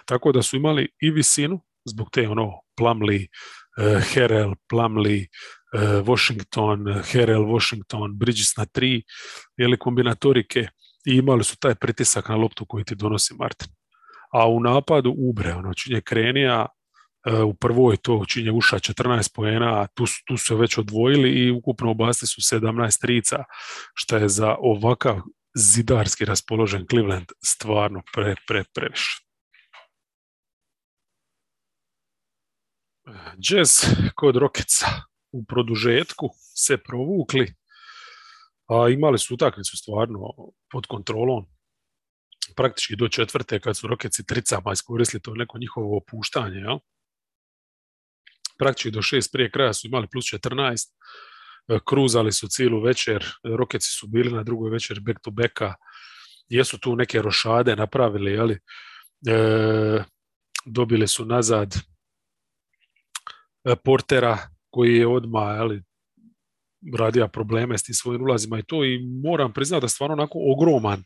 [0.04, 5.26] Tako da su imali i visinu, zbog te ono Plumley, uh, Herel, Plumley,
[5.74, 9.02] uh, Washington, Herel, Washington, Bridges na tri,
[9.56, 10.68] jeli kombinatorike
[11.06, 13.68] i imali su taj pritisak na loptu koji ti donosi Martin.
[14.32, 16.66] A u napadu ubre, ono, činje krenija,
[17.46, 22.26] u prvoj to činje uša 14 poena, tu, tu su već odvojili i ukupno obasti
[22.26, 23.44] su 17 trica,
[23.94, 25.20] što je za ovakav
[25.54, 29.22] zidarski raspoložen Cleveland stvarno pre, pre, previše.
[33.38, 33.70] Jazz
[34.14, 34.86] kod Rokeca
[35.32, 37.54] u produžetku se provukli,
[38.68, 40.34] a imali su utakmicu stvarno
[40.70, 41.46] pod kontrolom
[42.56, 46.60] praktički do četvrte kad su Rokeci tricama iskoristili to neko njihovo opuštanje.
[46.60, 46.78] Ja?
[48.58, 50.86] Praktički do šest prije kraja su imali plus 14,
[51.84, 55.74] kruzali su cijelu večer, Rokeci su bili na drugoj večer back to backa,
[56.48, 58.58] jesu tu neke rošade napravili, jeli?
[59.28, 60.04] E,
[60.66, 61.74] dobili su nazad
[63.66, 64.38] E, portera
[64.70, 65.82] koji je odmah ali,
[66.98, 71.02] radio probleme s tim svojim ulazima i to i moram priznati da stvarno onako ogroman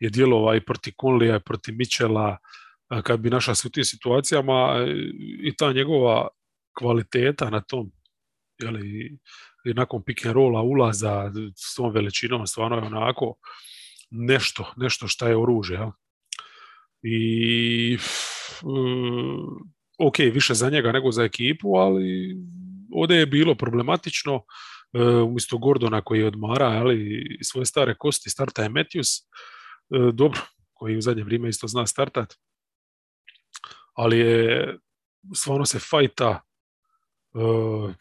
[0.00, 2.38] je djelova i protiv Conlija i protiv Michela
[3.02, 4.94] kad bi našao se u tim situacijama e,
[5.42, 6.28] i ta njegova
[6.78, 7.92] kvaliteta na tom
[8.58, 9.18] jeli,
[9.64, 13.34] i nakon pick and rolla ulaza s tom veličinom stvarno je onako
[14.10, 15.78] nešto, nešto šta je oružje.
[17.02, 17.98] I
[19.98, 22.36] ok, više za njega nego za ekipu, ali
[22.94, 24.42] ovdje je bilo problematično,
[24.92, 30.40] e, umjesto Gordona koji odmara ali, svoje stare kosti, starta je Matthews, e, dobro,
[30.72, 32.34] koji u zadnje vrijeme isto zna startat,
[33.94, 34.78] ali je
[35.34, 36.46] stvarno se fajta
[37.36, 37.94] e,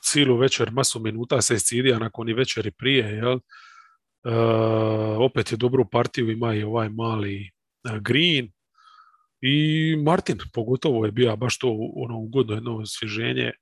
[0.00, 3.38] cijelu večer, masu minuta se iscidija nakon i večeri prije, jel?
[5.18, 7.50] opet je dobru partiju, ima i ovaj mali
[8.00, 8.52] Green,
[9.40, 13.52] i Martin, pogotovo je bio baš to ono ugodno jedno osvježenje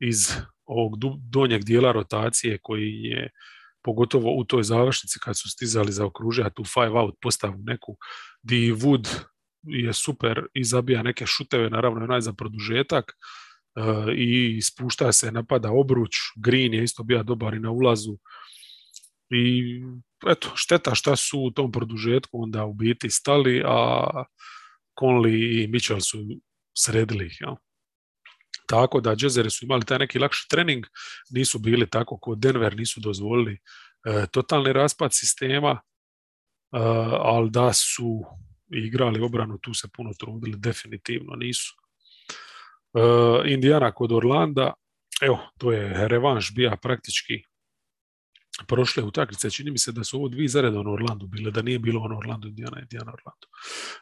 [0.00, 0.32] iz
[0.64, 0.92] ovog
[1.30, 3.30] donjeg dijela rotacije koji je
[3.82, 7.96] pogotovo u toj završnici kad su stizali za okružja tu five out postavu neku
[8.42, 9.08] di Wood
[9.62, 13.47] je super i zabija neke šuteve, naravno onaj za produžetak uh,
[14.16, 18.18] i spušta se, napada obruč, Green je isto bio dobar i na ulazu
[19.30, 19.80] i
[20.26, 24.24] eto, šteta šta su u tom produžetku onda u biti stali, a
[25.00, 26.18] Conley i Mitchell su
[26.78, 27.36] sredili ih.
[27.40, 27.56] Ja.
[28.66, 30.86] Tako da Jazzeri su imali taj neki lakši trening,
[31.30, 33.58] nisu bili tako kod Denver, nisu dozvolili
[34.04, 35.80] e, totalni raspad sistema, e,
[37.22, 38.24] ali da su
[38.70, 41.74] igrali obranu, tu se puno trudili, definitivno nisu.
[42.94, 44.72] E, Indiana kod Orlanda,
[45.22, 47.42] evo, to je revanš bija praktički
[48.66, 51.78] prošle utakmice, čini mi se da su ovo dvije zaredno na Orlandu bile, da nije
[51.78, 53.46] bilo ono Orlando, Indiana, Indiana, Orlando.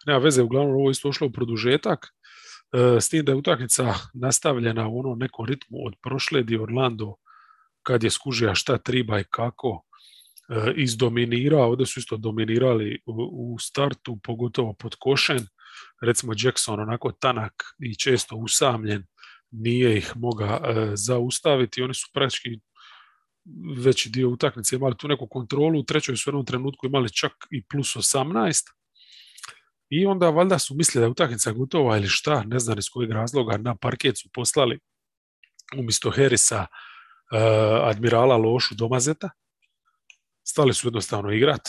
[0.06, 2.06] Nema veze, uglavnom ovo isto ušlo u produžetak,
[2.72, 7.14] e, s tim da je utakmica nastavljena u onom nekom ritmu od prošle di Orlando
[7.82, 9.82] kad je skužija šta triba i kako
[10.48, 15.46] e, izdominirao, ovdje su isto dominirali u, startu, pogotovo pod košen,
[16.02, 19.06] recimo Jackson onako tanak i često usamljen,
[19.50, 22.50] nije ih moga e, zaustaviti, oni su praktički
[23.76, 27.32] veći dio utakmice imali tu neku kontrolu, u trećoj su u jednom trenutku imali čak
[27.50, 28.62] i plus 18
[29.90, 33.10] i onda valjda su mislili da je utakmica gotova ili šta, ne znam iz kojeg
[33.10, 34.78] razloga, na parket su poslali
[35.78, 39.30] umjesto Herisa uh, admirala Lošu Domazeta,
[40.44, 41.68] stali su jednostavno igrat,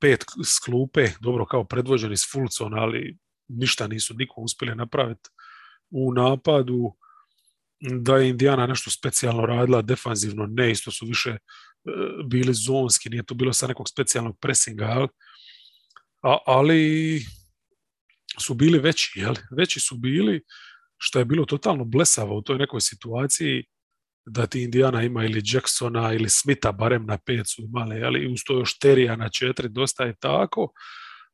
[0.00, 5.30] pet sklupe, dobro kao predvođeni s Fulcon, ali ništa nisu nikom uspjeli napraviti
[5.90, 6.92] u napadu,
[7.80, 11.38] da je Indiana nešto specijalno radila defanzivno, ne, isto su više e,
[12.24, 15.06] bili zonski, nije to bilo sa nekog specijalnog presinga,
[16.46, 17.20] ali
[18.40, 19.34] su bili veći, jel?
[19.56, 20.44] veći su bili
[20.98, 23.64] što je bilo totalno blesavo u toj nekoj situaciji
[24.26, 28.40] da ti Indiana ima ili Jacksona ili Smitha barem na pet su imali, ali uz
[28.46, 30.72] to još Terija na četiri, dosta je tako,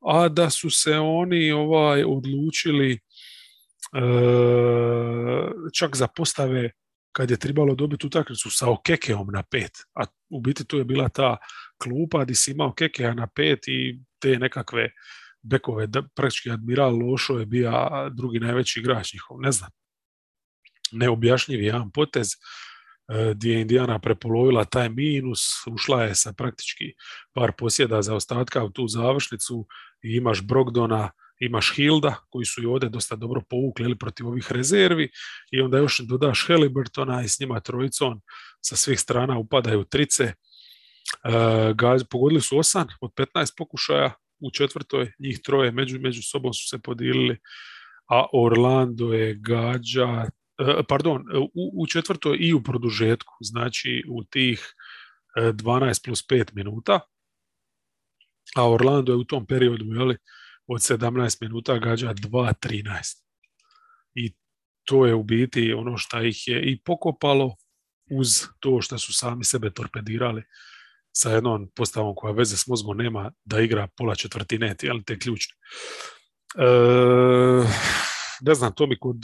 [0.00, 2.98] a da su se oni ovaj odlučili e,
[5.74, 6.70] čak za postave
[7.12, 11.09] kad je trebalo dobiti utakmicu sa Okekeom na pet, a u biti tu je bila
[11.09, 11.37] ta
[11.83, 14.90] klupa gdje si imao Kekea na pet i te nekakve
[15.42, 17.72] bekove, praktički Admiral Lošo je bio
[18.11, 19.70] drugi najveći igrač njihov, ne znam.
[20.92, 22.28] Neobjašnjiv jedan potez
[23.35, 26.85] gdje je Indijana prepolovila taj minus, ušla je sa praktički
[27.33, 29.66] par posjeda za ostatka u tu završnicu
[30.03, 35.11] i imaš Brogdona, imaš Hilda koji su i ovdje dosta dobro povukli protiv ovih rezervi
[35.51, 38.20] i onda još dodaš Helibertona i s njima trojicom
[38.61, 40.25] sa svih strana upadaju trice.
[40.25, 40.35] E,
[42.11, 46.79] pogodili su osam od 15 pokušaja u četvrtoj, njih troje među, među sobom su se
[46.79, 47.38] podijelili,
[48.11, 50.27] a Orlando je gađa,
[50.88, 54.75] pardon, u, u četvrtoj i u produžetku, znači u tih
[55.37, 57.01] 12 e, plus 5 minuta,
[58.57, 60.17] a Orlando je u tom periodu jeli,
[60.67, 63.23] od 17 minuta gađa 2.13.
[64.15, 64.35] I
[64.85, 67.57] to je u biti ono što ih je i pokopalo
[68.11, 70.43] uz to što su sami sebe torpedirali
[71.12, 75.55] sa jednom postavom koja veze s mozgom nema da igra pola četvrtine, ali te ključne.
[76.59, 76.67] E,
[78.42, 79.16] ne znam, to mi kod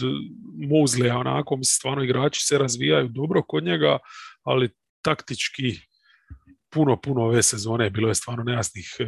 [0.70, 3.98] Muzleja onako, mislim, stvarno igrači se razvijaju dobro kod njega,
[4.42, 4.70] ali
[5.02, 5.80] taktički
[6.70, 9.04] puno, puno ove sezone bilo je stvarno nejasnih e,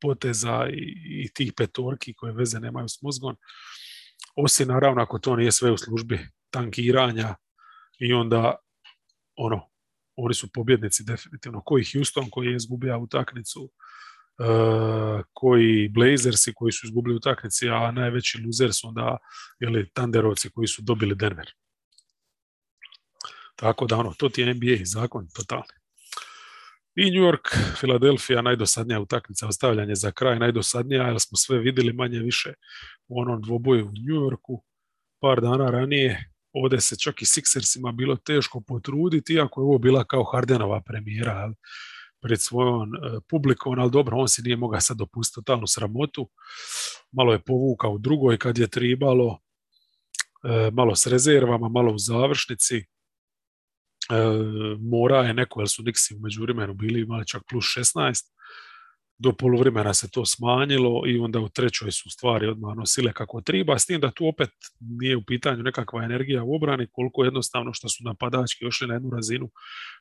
[0.00, 0.94] poteza i,
[1.24, 3.36] i tih petorki koje veze nemaju s mozgom.
[4.36, 6.18] Osim naravno ako to nije sve u službi
[6.50, 7.34] tankiranja
[7.98, 8.56] i onda
[9.36, 9.60] ono,
[10.16, 11.62] oni su pobjednici definitivno.
[11.64, 13.72] Koji Houston koji je izgubio utakmicu,
[14.38, 19.16] uh, koji Blazersi koji su izgubili utakmici, a najveći loser su onda
[19.60, 21.46] jeli, Thunderovci koji su dobili Denver.
[23.56, 25.76] Tako da ono, to ti je NBA zakon totalni.
[26.94, 32.18] I New York, Filadelfija, najdosadnija utakmica, ostavljanje za kraj, najdosadnija, jer smo sve vidjeli manje
[32.18, 32.52] više
[33.08, 34.64] u onom dvoboju u New Yorku.
[35.20, 40.04] Par dana ranije ovdje se čak i Sixersima bilo teško potruditi, iako je ovo bila
[40.04, 41.52] kao Hardenova premijera
[42.22, 46.28] pred svojom e, publikom, ali dobro, on si nije mogao sad dopustiti totalnu sramotu.
[47.12, 49.38] Malo je povukao u drugoj kad je tribalo,
[50.44, 52.76] e, malo s rezervama, malo u završnici.
[52.76, 52.84] E,
[54.80, 58.36] mora je neko, jer su Nixi u međuvremenu bili imali čak plus 16
[59.18, 63.78] do poluvremena se to smanjilo i onda u trećoj su stvari odmah nosile kako treba,
[63.78, 64.50] s tim da tu opet
[64.80, 69.10] nije u pitanju nekakva energija u obrani, koliko jednostavno što su napadački došli na jednu
[69.10, 69.50] razinu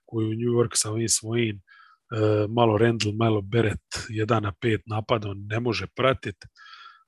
[0.06, 1.62] koju New York sa ovim svojim
[2.50, 6.48] malo Randall, malo Beret, jedan na pet napadom ne može pratiti.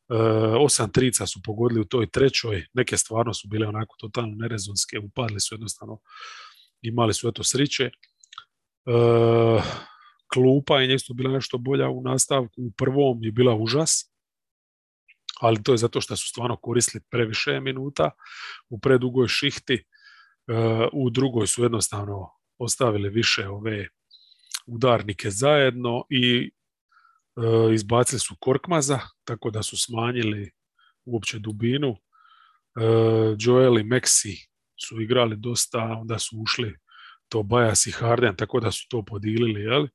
[0.10, 0.16] E,
[0.60, 5.40] osam trica su pogodili u toj trećoj, neke stvarno su bile onako totalno nerezonske, upadli
[5.40, 6.00] su jednostavno,
[6.82, 7.84] imali su eto sriće.
[7.84, 7.92] E,
[10.34, 14.12] klupa je isto bila nešto bolja u nastavku, u prvom je bila užas,
[15.42, 18.12] ali to je zato što su stvarno koristili previše minuta
[18.70, 19.84] u predugoj šihti, e,
[20.94, 23.88] u drugoj su jednostavno ostavili više ove
[24.68, 26.52] udarnike zajedno i
[27.38, 30.52] e, izbacili su Korkmaza, tako da su smanjili
[31.06, 31.90] uopće dubinu.
[31.90, 32.82] E,
[33.40, 34.48] Joel i Maxi
[34.88, 36.76] su igrali dosta, onda su ušli
[37.30, 39.88] to Bajas i Harden, tako da su to podilili, jel?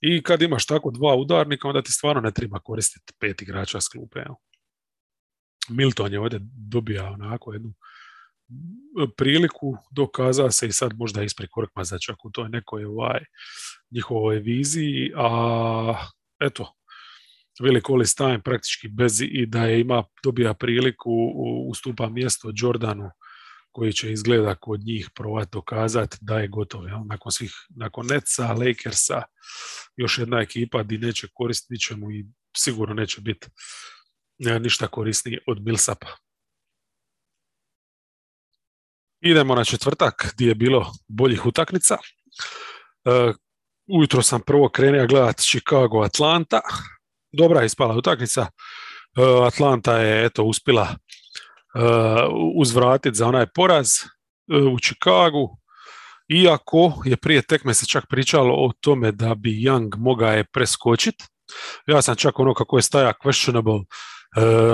[0.00, 3.88] I kad imaš tako dva udarnika, onda ti stvarno ne treba koristiti pet igrača s
[3.88, 4.18] klupe.
[4.18, 4.34] Jel?
[5.68, 7.74] Milton je ovdje dobija onako jednu
[9.16, 13.24] priliku, dokaza se i sad možda ispred Korkmaza čak u toj nekoj ovaj,
[13.96, 16.08] njihovoj viziji, a
[16.40, 16.72] eto,
[17.60, 21.12] Willi Collis Time praktički bez i da je ima, dobija priliku,
[21.68, 23.10] ustupa mjesto Jordanu
[23.72, 26.86] koji će izgleda kod njih probati dokazati da je gotov.
[26.86, 26.98] Jel?
[27.06, 29.22] Nakon svih, nakon Netsa, Lakersa,
[29.96, 33.46] još jedna ekipa di neće koristiti ćemo i sigurno neće biti
[34.60, 36.06] ništa korisniji od Millsapa.
[39.20, 41.98] Idemo na četvrtak gdje je bilo boljih utakmica.
[43.88, 46.60] E, ujutro sam prvo krenio gledati Chicago Atlanta.
[47.32, 48.40] Dobra je ispala utakmica.
[48.42, 50.96] E, Atlanta je eto uspjela
[51.74, 51.82] Uh,
[52.54, 53.88] uzvratiti za onaj poraz
[54.52, 55.58] uh, u Chicagu,
[56.28, 61.24] iako je prije tekme se čak pričalo o tome da bi Young mogao je preskočiti.
[61.86, 63.84] Ja sam čak ono kako je staja questionable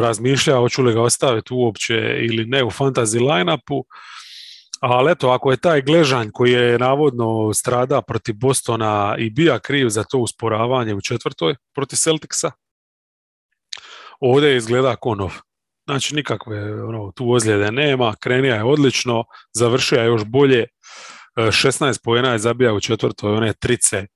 [0.00, 3.82] razmišljao hoću li ga ostaviti uopće ili ne u fantasy line-upu,
[4.82, 9.88] ali eto, ako je taj Gležanj koji je navodno strada protiv Bostona i bija kriv
[9.88, 12.52] za to usporavanje u četvrtoj protiv Celticsa,
[14.20, 15.32] ovdje izgleda konov
[15.86, 20.66] Znači nikakve ono, tu ozljede nema, krenija je odlično, završio je još bolje,
[21.36, 24.06] 16 pojena je zabija u četvrtoj, one trice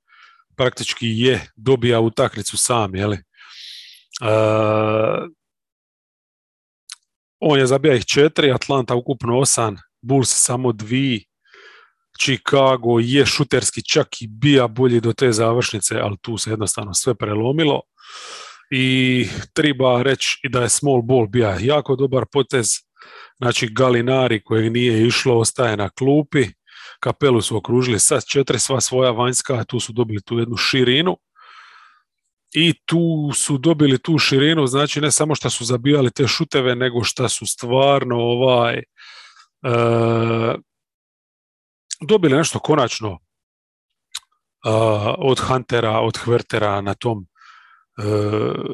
[0.57, 3.19] praktički je dobija utakmicu sam, jeli.
[4.21, 5.29] Uh,
[7.41, 11.25] on je zabija ih četiri, Atlanta ukupno osam, Bulls samo dvi,
[12.21, 17.15] Chicago je šuterski čak i bija bolji do te završnice, ali tu se jednostavno sve
[17.15, 17.81] prelomilo.
[18.71, 22.67] I treba reći i da je small ball bija jako dobar potez.
[23.39, 26.45] Znači Galinari kojeg nije išlo ostaje na klupi.
[27.01, 31.17] Kapelu su okružili sa četiri sva svoja vanjska, tu su dobili tu jednu širinu.
[32.55, 37.05] I tu su dobili tu širinu, znači ne samo što su zabijali te šuteve, nego
[37.05, 38.83] što su stvarno ovaj
[42.01, 43.19] dobili nešto konačno uh,
[45.19, 47.25] od Huntera, od Hvertera na tom uh,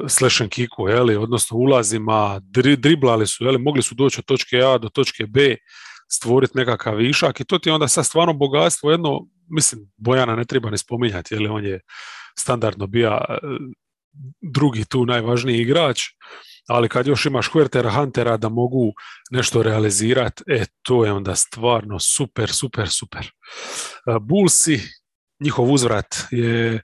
[0.08, 0.82] slash and kicku,
[1.20, 5.56] odnosno ulazima, dri, driblali su, jeli, mogli su doći od točke A do točke B,
[6.10, 10.44] stvoriti nekakav višak i to ti je onda sad stvarno bogatstvo jedno, mislim, Bojana ne
[10.44, 11.80] treba ni spominjati, on je
[12.38, 13.20] standardno bio
[14.40, 16.02] drugi tu najvažniji igrač,
[16.68, 18.92] ali kad još imaš Huertera, Huntera da mogu
[19.30, 23.30] nešto realizirati, e, to je onda stvarno super, super, super.
[24.20, 24.80] Bullsi,
[25.40, 26.82] njihov uzvrat je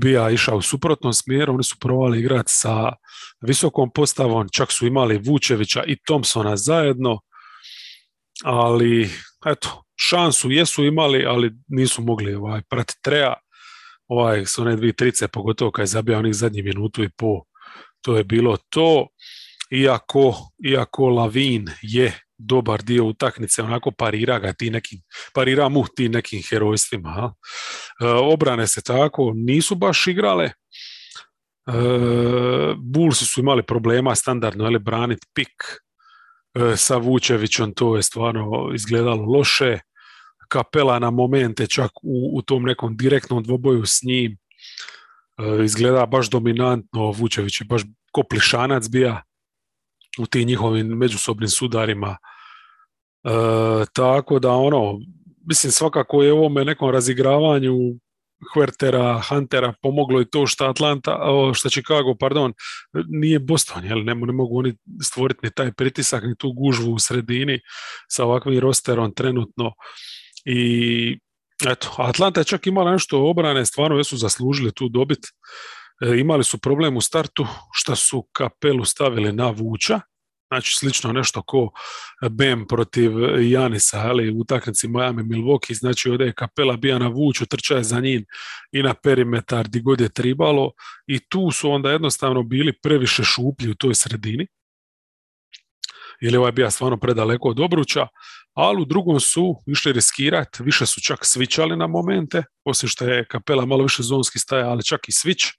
[0.00, 2.92] bija išao u suprotnom smjeru, oni su provali igrati sa
[3.40, 7.20] visokom postavom, čak su imali Vučevića i Thompsona zajedno,
[8.44, 9.10] ali
[9.46, 13.34] eto, šansu jesu imali, ali nisu mogli ovaj, pratiti treja.
[14.08, 17.42] Ovaj, s one dvije trice, pogotovo kad je zabija onih zadnjih minutu i po,
[18.00, 19.08] to je bilo to.
[19.70, 20.34] Iako,
[20.64, 25.00] iako Lavin je dobar dio utakmice, onako parira ga ti nekim,
[25.34, 27.34] parira mu ti nekim herojstvima.
[28.00, 30.44] E, obrane se tako nisu baš igrale.
[30.44, 30.52] E,
[32.76, 35.86] Bulls su imali problema standardno, ali branit pik
[36.56, 39.78] E, sa Vučevićom to je stvarno izgledalo loše.
[40.48, 44.38] Kapela na momente čak u, u tom nekom direktnom dvoboju s njim
[45.64, 47.10] izgleda baš dominantno.
[47.10, 47.82] Vučević je baš
[48.12, 49.22] koplišanac bija
[50.18, 52.16] u tim njihovim međusobnim sudarima.
[53.24, 53.30] E,
[53.92, 54.98] tako da ono,
[55.46, 57.74] mislim svakako je ovome nekom razigravanju
[58.54, 61.18] Huertera, Huntera pomoglo i to što Atlanta,
[61.54, 62.52] što Chicago, pardon,
[63.08, 64.04] nije Boston, jel?
[64.04, 67.60] Ne, ne mogu oni stvoriti ni taj pritisak, ni tu gužvu u sredini
[68.08, 69.72] sa ovakvim rosterom trenutno.
[70.44, 71.18] I
[71.64, 75.26] eto, Atlanta je čak imala nešto obrane, stvarno jesu zaslužili tu dobit.
[76.02, 80.00] E, imali su problem u startu što su kapelu stavili na vuča,
[80.48, 81.70] Znači slično nešto ko
[82.30, 83.12] Bem protiv
[83.50, 88.00] Janisa, ali u utakmici Miami Milwaukee, znači ovdje je kapela bija na vuču, trčaje za
[88.00, 88.24] njim
[88.72, 90.72] i na perimetar di god je tribalo
[91.06, 94.46] i tu su onda jednostavno bili previše šuplji u toj sredini.
[96.20, 98.06] Ili ovaj bija stvarno predaleko od obruča,
[98.54, 103.24] ali u drugom su išli riskirati, više su čak svičali na momente, osim što je
[103.24, 105.44] kapela malo više zonski staja, ali čak i svić.
[105.44, 105.52] E,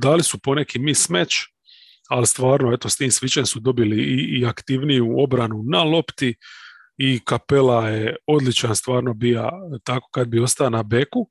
[0.00, 1.34] dali su poneki mismatch,
[2.08, 6.34] ali stvarno eto s tim svičem su dobili i, i aktivniju obranu na lopti
[6.96, 9.50] i Kapela je odličan stvarno bija
[9.84, 11.30] tako kad bi ostao na beku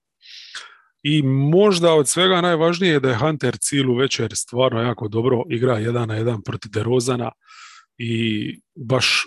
[1.10, 5.78] i možda od svega najvažnije je da je Hunter cijelu večer stvarno jako dobro igra
[5.78, 7.32] jedan na jedan protiv DeRozana
[7.98, 9.26] i baš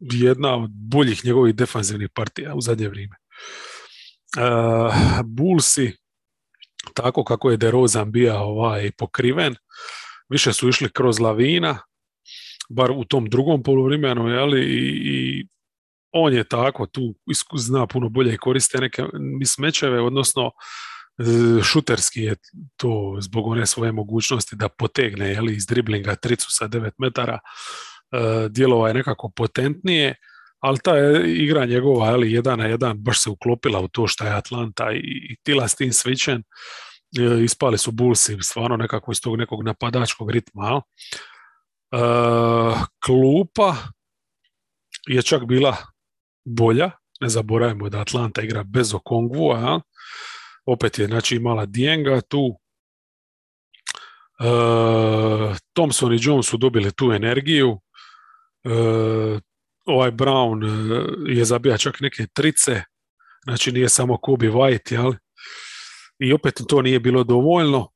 [0.00, 3.16] jedna od boljih njegovih defanzivnih partija u zadnje vrijeme.
[4.38, 4.94] Uh,
[5.24, 5.92] Bullsi,
[6.94, 9.54] tako kako je DeRozan bio ovaj pokriven,
[10.28, 11.78] više su išli kroz lavina,
[12.68, 14.62] bar u tom drugom poluvremenu, i,
[15.04, 15.46] i
[16.12, 17.14] on je tako tu
[17.56, 19.04] zna puno bolje i koriste neke
[19.38, 22.36] mismečeve, odnosno e, šuterski je
[22.76, 28.48] to zbog one svoje mogućnosti da potegne jeli, iz driblinga tricu sa 9 metara, e,
[28.48, 30.14] djelova je nekako potentnije,
[30.60, 30.92] ali ta
[31.26, 34.98] igra njegova, ali jedan na jedan, baš se uklopila u to što je Atlanta i,
[35.30, 36.42] i tila s tim svičen,
[37.18, 40.82] E, ispali su Bullsi stvarno nekako iz tog nekog napadačkog ritma.
[41.92, 41.98] E,
[43.04, 43.76] klupa
[45.08, 45.76] je čak bila
[46.50, 46.90] bolja,
[47.20, 49.80] ne zaboravimo da Atlanta igra bez Okongvu, a
[50.66, 52.58] opet je znači imala Dienga tu.
[54.40, 54.44] E,
[55.72, 57.80] Thompson i Jones su dobili tu energiju.
[58.64, 58.70] E,
[59.86, 60.62] ovaj Brown
[61.28, 62.82] je zabija čak neke trice,
[63.44, 65.12] znači nije samo Kobe White, jel?
[66.20, 67.88] i opet to nije bilo dovoljno.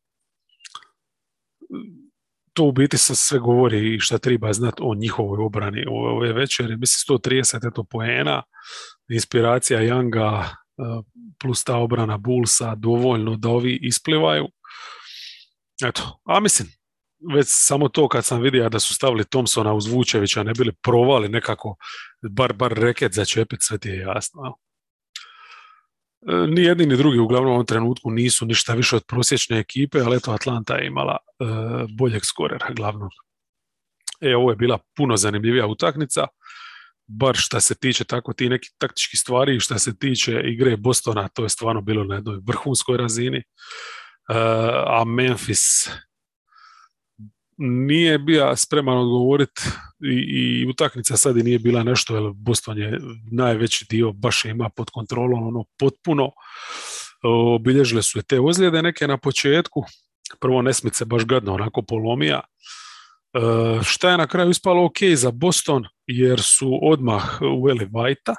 [2.54, 6.76] To u biti se sve govori i šta treba znati o njihovoj obrani ove večeri.
[6.76, 8.42] Mislim 130 eto poena,
[9.08, 10.48] inspiracija Younga e,
[11.42, 14.48] plus ta obrana Bullsa dovoljno da ovi isplivaju.
[15.84, 16.68] Eto, a mislim,
[17.34, 21.28] već samo to kad sam vidio da su stavili Thompsona uz Vučevića, ne bili provali
[21.28, 21.76] nekako,
[22.30, 24.56] bar, bar reket začepit, sve ti je jasno.
[26.28, 30.00] E, ni jedni ni drugi uglavnom u ovom trenutku nisu ništa više od prosječne ekipe,
[30.00, 31.44] ali eto Atlanta je imala e,
[31.98, 33.10] boljeg skorera glavnog.
[34.20, 36.26] E, ovo je bila puno zanimljivija utakmica,
[37.06, 41.28] bar što se tiče tako ti neki taktički stvari i što se tiče igre Bostona,
[41.28, 43.38] to je stvarno bilo na jednoj vrhunskoj razini.
[43.38, 43.42] E,
[44.86, 45.90] a Memphis
[47.58, 49.62] nije bio spreman odgovoriti
[50.00, 50.14] i,
[50.60, 53.00] i utakmica sad i nije bila nešto, jer Boston je
[53.32, 56.30] najveći dio baš ima pod kontrolom, ono potpuno.
[57.54, 59.84] Obilježile su je te ozljede neke na početku,
[60.40, 63.40] prvo nesmice baš gadno onako polomija, e,
[63.82, 64.84] šta je na kraju ispalo?
[64.84, 68.34] Ok za Boston, jer su odmah uveli Vajta,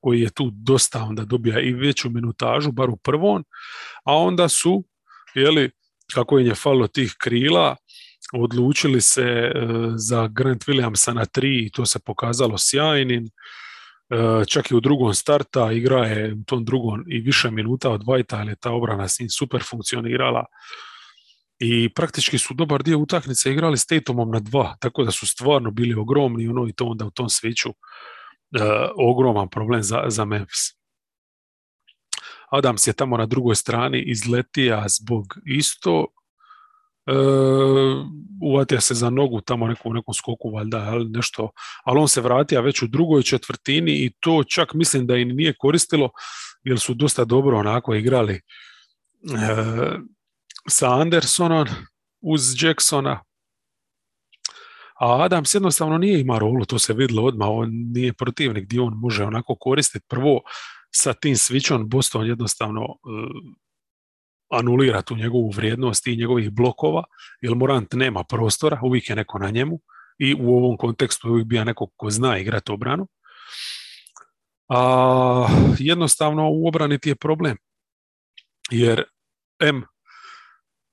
[0.00, 3.44] koji je tu dosta onda dobija i veću minutažu, bar u prvom,
[4.04, 4.84] a onda su,
[5.34, 5.70] jeli,
[6.14, 7.76] kako im je falilo tih krila,
[8.32, 9.52] odlučili se e,
[9.96, 13.24] za Grant Williamsa na tri i to se pokazalo sjajnim.
[13.24, 18.02] E, čak i u drugom starta igra je u tom drugom i više minuta od
[18.06, 20.44] Vajta, ali je ta obrana s njim super funkcionirala.
[21.58, 25.70] I praktički su dobar dio utakmice igrali s Tatumom na dva, tako da su stvarno
[25.70, 27.74] bili ogromni ono, i to onda u tom sviću e,
[28.96, 30.79] ogroman problem za, za Memphis.
[32.50, 36.06] Adams je tamo na drugoj strani izletija zbog isto
[37.06, 37.12] e,
[38.42, 41.50] uvatio se za nogu tamo neku, nekom skoku valjda ali nešto,
[41.84, 45.54] ali on se vratio već u drugoj četvrtini i to čak mislim da im nije
[45.58, 46.10] koristilo
[46.64, 48.40] jer su dosta dobro onako igrali e,
[50.68, 51.66] sa Andersonom
[52.20, 53.24] uz Jacksona.
[55.00, 58.94] A Adams jednostavno nije ima rolu, to se vidjelo odmah, on nije protivnik gdje on
[58.96, 60.40] može onako koristiti prvo
[60.94, 62.98] sa tim switchom Boston jednostavno uh,
[64.50, 67.04] anulira tu njegovu vrijednost i njegovih blokova,
[67.40, 69.80] jer Morant nema prostora, uvijek je neko na njemu
[70.18, 73.06] i u ovom kontekstu uvijek bija neko ko zna igrati obranu.
[74.68, 75.46] A
[75.78, 77.56] jednostavno u obrani ti je problem.
[78.70, 79.04] Jer
[79.62, 79.82] M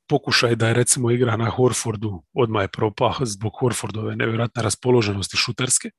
[0.10, 5.90] pokušaj da je recimo igra na Horfordu odmah je propah zbog Horfordove nevjerojatne raspoloženosti šuterske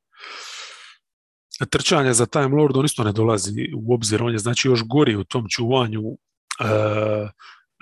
[1.67, 5.17] trčanje za Time Lord, on isto ne dolazi u obzir, on je znači još gori
[5.17, 6.17] u tom čuvanju e,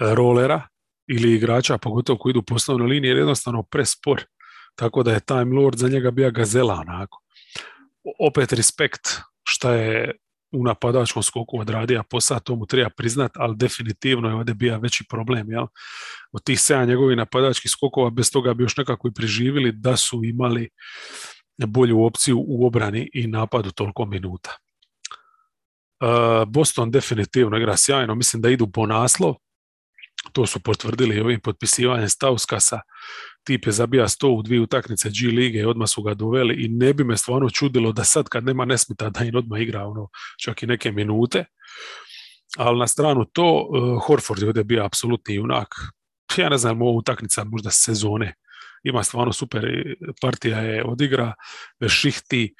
[0.00, 0.68] rolera
[1.06, 4.24] ili igrača, pogotovo koji idu po poslovnoj liniji, jer jednostavno prespor.
[4.74, 7.22] Tako da je Time Lord za njega bija gazela onako.
[8.18, 9.08] Opet respekt
[9.42, 10.12] šta je
[10.52, 15.04] u napadačkom skoku odradio posao, to mu treba priznat, ali definitivno je ovdje bio veći
[15.08, 15.50] problem.
[15.50, 15.66] Jel?
[16.32, 20.24] Od tih sedam njegovih napadačkih skokova, bez toga bi još nekako i preživili da su
[20.24, 20.68] imali
[21.58, 24.50] bolju opciju u obrani i napadu toliko minuta.
[26.00, 26.06] E,
[26.46, 29.34] Boston definitivno igra sjajno, mislim da idu po naslov,
[30.32, 32.80] to su potvrdili ovim potpisivanjem Stauskasa,
[33.44, 36.68] tip je zabija sto u dvije utakmice G lige i odmah su ga doveli i
[36.68, 40.08] ne bi me stvarno čudilo da sad kad nema nesmita da im odmah igra ono,
[40.44, 41.44] čak i neke minute.
[42.56, 45.74] Ali na stranu to, uh, Horford je ovdje bio apsolutni junak.
[46.36, 48.34] Ja ne znam, ovo utakmica možda sezone
[48.88, 49.64] ima stvarno super
[50.20, 51.34] partija je odigra,
[51.88, 52.54] šihti,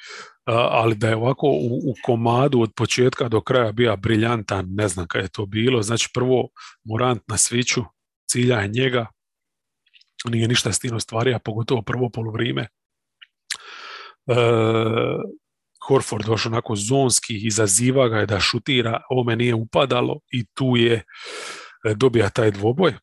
[0.45, 5.23] ali da je ovako u, komadu od početka do kraja bio briljantan, ne znam kada
[5.23, 5.83] je to bilo.
[5.83, 6.49] Znači prvo
[6.85, 7.85] Morant na sviću,
[8.31, 9.07] cilja je njega,
[10.25, 12.63] nije ništa s tim ostvario, pogotovo prvo polovrime.
[12.63, 12.69] E,
[15.89, 20.95] Horford baš onako zonski, izaziva ga je da šutira, ome nije upadalo i tu je
[21.85, 22.95] e, dobija taj dvoboj,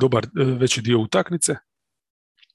[0.00, 1.56] dobar e, veći dio utakmice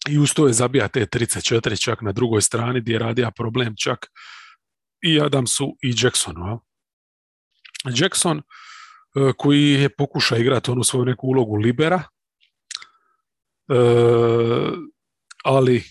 [0.10, 3.76] i uz to je zabija te 34 čak na drugoj strani gdje je radija problem
[3.78, 4.08] čak
[5.02, 6.60] i Adamsu i Jacksonu.
[7.96, 8.42] Jackson e,
[9.38, 12.04] koji je pokušao igrati onu svoju neku ulogu libera,
[13.70, 13.76] e,
[15.44, 15.84] ali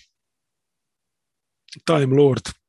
[1.85, 2.62] Time Lord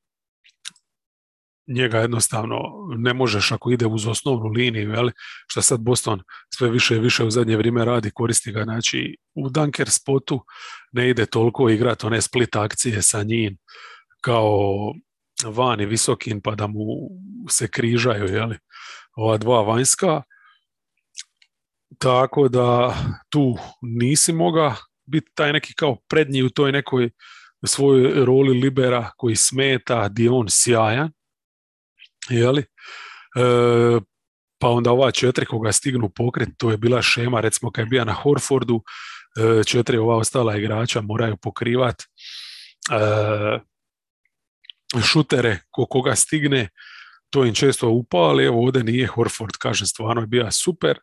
[1.66, 2.58] njega jednostavno
[2.96, 5.10] ne možeš ako ide uz osnovnu liniju, jel?
[5.46, 6.22] što sad Boston
[6.54, 10.44] sve više i više u zadnje vrijeme radi, koristi ga, znači u dunker spotu
[10.92, 13.56] ne ide toliko igrati one split akcije sa njim
[14.20, 14.60] kao
[15.44, 16.84] vani visokin pa da mu
[17.50, 18.58] se križaju jeli,
[19.16, 20.22] ova dva vanjska.
[21.98, 22.94] Tako da
[23.28, 27.10] tu nisi moga biti taj neki kao prednji u toj nekoj
[27.66, 31.12] svojoj roli libera koji smeta, di on sjajan,
[32.28, 32.60] jeli?
[32.60, 32.66] E,
[34.58, 38.04] pa onda ova četiri koga stignu pokret, to je bila šema, recimo kad je bio
[38.04, 38.82] na Horfordu,
[39.60, 42.06] e, četiri ova ostala igrača moraju pokrivat e,
[45.02, 46.68] šutere ko koga stigne,
[47.30, 50.98] to im često upao, ali evo ovdje nije Horford, kažem, stvarno je bio super.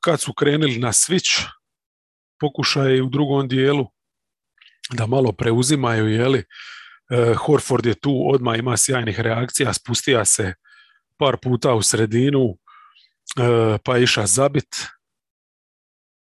[0.00, 1.46] kad su krenuli na switch,
[2.40, 3.86] pokušaj u drugom dijelu
[4.92, 6.44] da malo preuzimaju, jeli,
[7.36, 10.54] Horford je tu, odmah ima sjajnih reakcija, spustija se
[11.16, 12.56] par puta u sredinu,
[13.84, 14.86] pa je iša zabit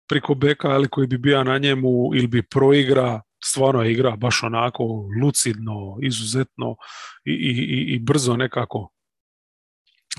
[0.08, 4.42] priko beka, ali koji bi bio na njemu ili bi proigra, stvarno je igra baš
[4.42, 4.84] onako
[5.22, 6.76] lucidno, izuzetno
[7.24, 8.90] i, i, i brzo nekako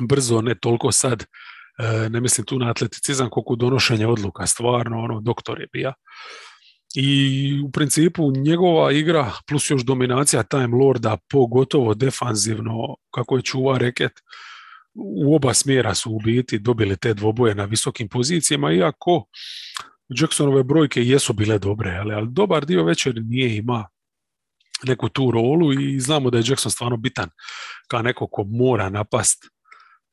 [0.01, 5.21] brzo, ne toliko sad e, ne mislim tu na atleticizam koliko donošenje odluka, stvarno ono
[5.21, 5.93] doktor je bija
[6.99, 13.77] i u principu njegova igra plus još dominacija Time Lorda pogotovo defanzivno kako je čuva
[13.77, 14.11] reket
[14.95, 19.25] u oba smjera su u biti dobili te dvoboje na visokim pozicijama iako
[20.09, 23.87] Jacksonove brojke jesu bile dobre, ali, ali dobar dio večer nije ima
[24.83, 27.29] neku tu rolu i znamo da je Jackson stvarno bitan
[27.87, 29.45] kao neko ko mora napast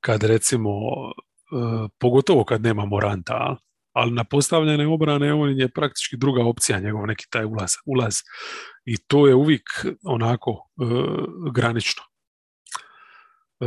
[0.01, 3.57] kad recimo, e, pogotovo kad nema Moranta,
[3.95, 8.17] ali na postavljene obrane on je praktički druga opcija njegov neki taj ulaz, ulaz.
[8.85, 9.63] i to je uvijek
[10.05, 10.85] onako e,
[11.53, 12.03] granično.
[13.61, 13.67] E,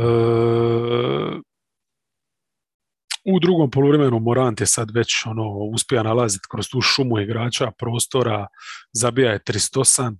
[3.24, 8.46] u drugom poluvremenu Morant je sad već ono uspija nalaziti kroz tu šumu igrača prostora,
[8.92, 10.16] zabija je 308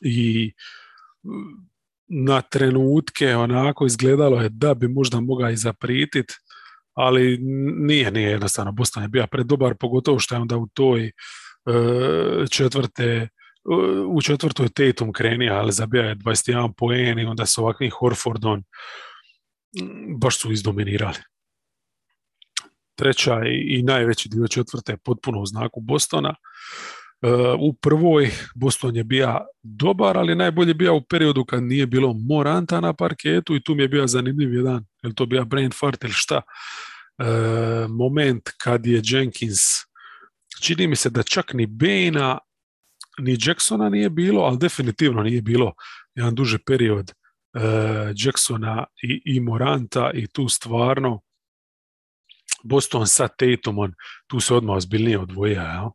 [0.00, 0.52] i
[2.08, 6.32] na trenutke onako izgledalo je da bi možda mogao i zapritit,
[6.94, 7.38] ali
[7.76, 8.72] nije, nije jednostavno.
[8.72, 11.12] Boston je bio predobar, pogotovo što je onda u toj e,
[12.50, 13.28] četvrte
[14.08, 18.64] u četvrtoj Tatum krenija, ali zabija je 21 poen i onda s ovakvim Horfordom
[20.18, 21.18] baš su izdominirali
[22.94, 26.34] treća i najveći dio četvrte potpuno u znaku Bostona.
[27.58, 32.80] U prvoj Boston je bio dobar, ali najbolje bio u periodu kad nije bilo Moranta
[32.80, 35.46] na parketu i tu mi je bio zanimljiv jedan, je to bio
[35.80, 36.42] fart ili šta,
[37.18, 37.24] e,
[37.88, 39.60] moment kad je Jenkins,
[40.62, 42.38] čini mi se da čak ni Bejna
[43.18, 45.72] ni Jacksona nije bilo, ali definitivno nije bilo
[46.14, 47.14] jedan duži period e,
[48.16, 51.20] Jacksona i, i Moranta i tu stvarno
[52.64, 53.92] Boston sa Tatumom,
[54.26, 55.62] tu se odmah ozbiljnije odvoja.
[55.62, 55.90] Ja?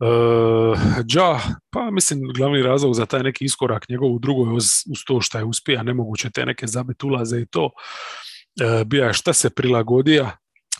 [0.00, 0.78] Uh,
[1.08, 1.40] ja,
[1.70, 5.38] pa mislim glavni razlog za taj neki iskorak njegov u drugoj uz, uz to što
[5.38, 7.64] je uspija, nemoguće te neke zabit ulaze i to.
[7.64, 10.36] Uh, bija šta se prilagodija,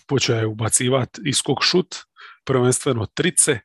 [0.08, 1.96] počeo je ubacivati iskok šut,
[2.44, 3.58] prvenstveno trice,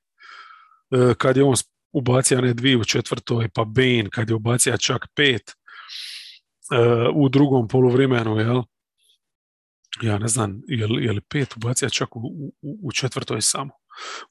[0.91, 1.55] uh, kad je on
[1.93, 7.67] ubacio ne dvije u četvrtoj, pa Bane kad je ubacio čak pet uh, u drugom
[7.67, 8.63] poluvremenu, jel?
[10.01, 12.19] ja ne znam, je li, je li pet ubacija čak u,
[12.61, 13.71] u, u četvrtoj samo.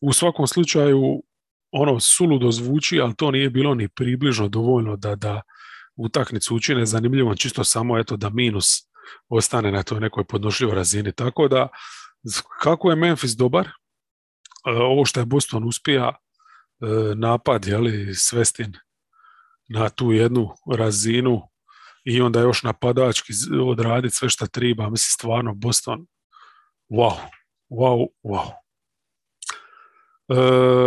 [0.01, 1.23] U svakom slučaju,
[1.71, 5.43] ono suludo zvuči, ali to nije bilo ni približno dovoljno da, da
[5.97, 8.89] utaknicu učine zanimljivom, čisto samo eto da minus
[9.29, 11.13] ostane na toj nekoj podnošljivoj razini.
[11.13, 11.69] Tako da,
[12.63, 13.71] kako je Memphis dobar, e,
[14.71, 16.15] ovo što je Boston uspija e,
[17.15, 18.77] napad, jeli, svestin
[19.69, 21.43] na tu jednu razinu
[22.05, 23.33] i onda još napadački
[23.67, 24.91] odraditi sve što treba.
[24.91, 26.07] Mislim, stvarno, Boston,
[26.91, 27.17] wow,
[27.71, 28.68] wow, wow.
[30.29, 30.35] E,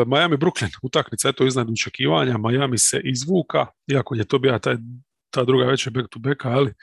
[0.08, 4.76] Miami Brooklyn, utakmica je to iznad očekivanja, Miami se izvuka, iako je to bila taj,
[5.30, 6.74] ta druga večer back to back, ali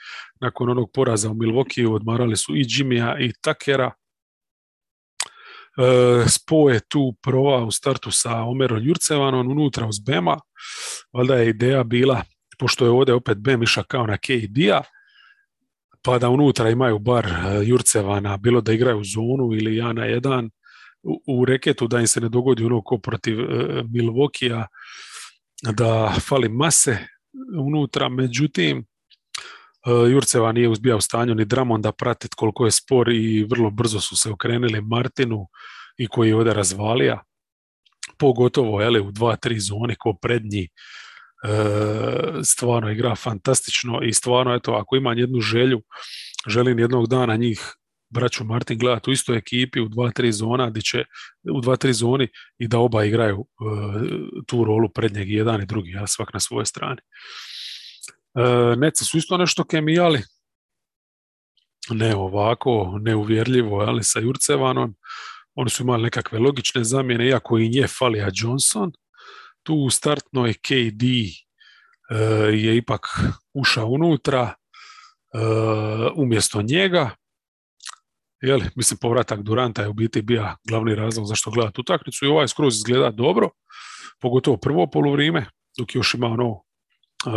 [0.41, 3.91] nakon onog poraza u Milwaukee odmarali su i Jimmya i Takera.
[5.77, 10.39] E, Spo je tu prova u startu sa Omerom Jurcevanom, unutra uz Bema,
[11.13, 12.23] valjda je ideja bila
[12.59, 14.81] pošto je ovdje opet Bem iša kao na KD-a,
[16.01, 17.31] pa da unutra imaju bar e,
[17.63, 20.49] Jurcevana, bilo da igraju u zonu ili ja na jedan,
[21.27, 23.47] u, reketu da im se ne dogodi ono ko protiv uh,
[23.89, 24.67] Milvokija,
[25.63, 26.97] da fali mase
[27.59, 31.45] unutra, međutim uh, Jurceva nije uzbija u stanju ni
[31.79, 35.47] da pratiti koliko je spor i vrlo brzo su se okrenuli Martinu
[35.97, 37.23] i koji je ovdje razvalija,
[38.17, 40.67] pogotovo ele, u dva, tri zone ko prednji
[41.43, 45.81] E, stvarno igra fantastično i stvarno, eto, ako imam jednu želju,
[46.47, 47.75] želim jednog dana njih
[48.09, 51.03] braću Martin gledati u istoj ekipi u dva, tri zona, gdje će,
[51.53, 53.53] u dva, tri zoni i da oba igraju e,
[54.47, 57.01] tu rolu prednjeg, jedan i drugi, ja svak na svojoj strani.
[58.35, 60.21] E, Neci su isto nešto kemijali,
[61.89, 64.95] ne ovako, neuvjerljivo, ali sa Jurcevanom,
[65.55, 68.91] oni su imali nekakve logične zamjene, iako i nje falija Johnson,
[69.63, 71.35] tu u startnoj KD e,
[72.53, 73.07] je ipak
[73.53, 75.39] ušao unutra e,
[76.15, 77.09] umjesto njega.
[78.41, 82.47] Jeli, mislim, povratak Duranta je u biti bio glavni razlog zašto gledati utakmicu i ovaj
[82.47, 83.49] skroz izgleda dobro,
[84.21, 85.45] pogotovo prvo poluvrijeme,
[85.77, 86.61] dok još ima ono
[87.25, 87.29] e,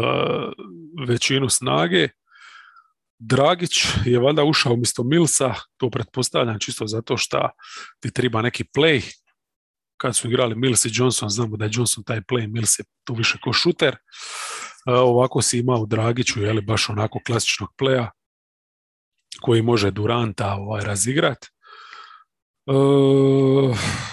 [1.06, 2.08] većinu snage.
[3.18, 3.72] Dragić
[4.04, 7.48] je valjda ušao umjesto Milsa, to pretpostavljam čisto zato što
[8.00, 9.16] ti treba neki play.
[9.96, 13.14] Kad su igrali Mills i Johnson, znamo da je Johnson taj play, Mills je tu
[13.14, 13.96] više ko šuter.
[14.86, 18.08] ovako si imao Dragiću, je li baš onako klasičnog playa
[19.40, 21.44] koji može Duranta ovaj, razigrat.
[21.44, 22.72] E,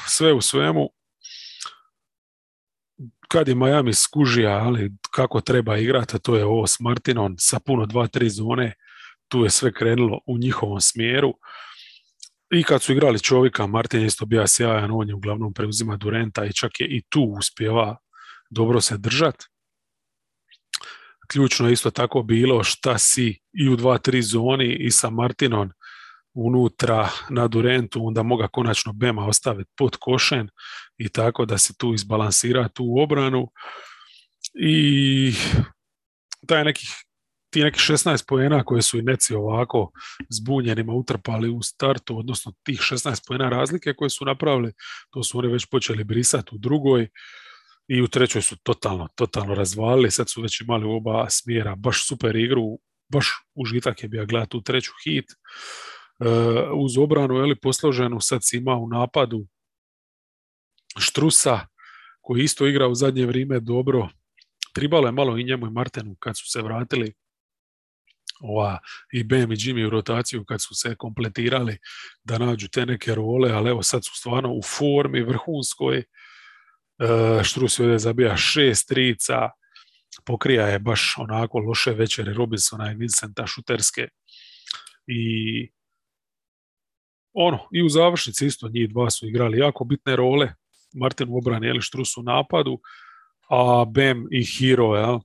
[0.07, 0.89] sve u svemu,
[3.28, 7.86] kad je Miami skužija, ali kako treba igrati, to je ovo s Martinom sa puno
[7.86, 8.74] 2-3 zone,
[9.28, 11.34] tu je sve krenulo u njihovom smjeru.
[12.51, 16.45] I kad su igrali čovjeka, Martin je isto bio sjajan, on je uglavnom preuzima Durenta
[16.45, 17.97] i čak je i tu uspjeva
[18.49, 19.45] dobro se držati.
[21.32, 25.71] Ključno je isto tako bilo šta si i u 2-3 zoni i sa Martinom
[26.34, 30.49] unutra na Durentu, onda moga konačno Bema ostaviti pod košen
[30.97, 33.51] i tako da se tu izbalansira tu obranu.
[34.53, 35.34] I
[36.47, 36.89] taj nekih
[37.49, 39.91] ti neki 16 pojena koje su i neci ovako
[40.30, 44.73] zbunjenima utrpali u startu, odnosno tih 16 pojena razlike koje su napravili,
[45.09, 47.07] to su oni već počeli brisati u drugoj
[47.89, 52.07] i u trećoj su totalno, totalno razvalili, sad su već imali u oba smjera baš
[52.07, 52.79] super igru,
[53.11, 56.27] baš užitak je bio gledati u treću hit, uh,
[56.75, 59.47] uz obranu je li posloženu, sad si ima u napadu
[60.97, 61.59] Štrusa,
[62.21, 64.09] koji isto igra u zadnje vrijeme dobro,
[64.73, 67.13] tribalo je malo i njemu i Martenu kad su se vratili
[68.41, 68.79] ova,
[69.11, 71.77] i Bam i Jimmy u rotaciju kad su se kompletirali
[72.23, 76.03] da nađu te neke role, ali evo sad su stvarno u formi vrhunskoj.
[77.00, 79.50] Uh, Štrus je zabija šest trica,
[80.26, 82.34] pokrija je baš onako loše večere.
[82.34, 84.08] Robinsona i Vincenta šuterske.
[85.08, 85.72] I
[87.34, 90.54] ono, i u završnici isto njih dva su igrali jako bitne role,
[90.93, 92.80] Martin u obrani, Eli Štrus u napadu,
[93.50, 95.20] a Bem i Hero, jel,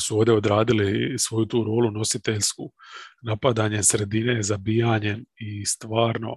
[0.00, 2.72] su ovdje odradili svoju tu rolu nositeljsku,
[3.22, 6.36] napadanje sredine, zabijanje i stvarno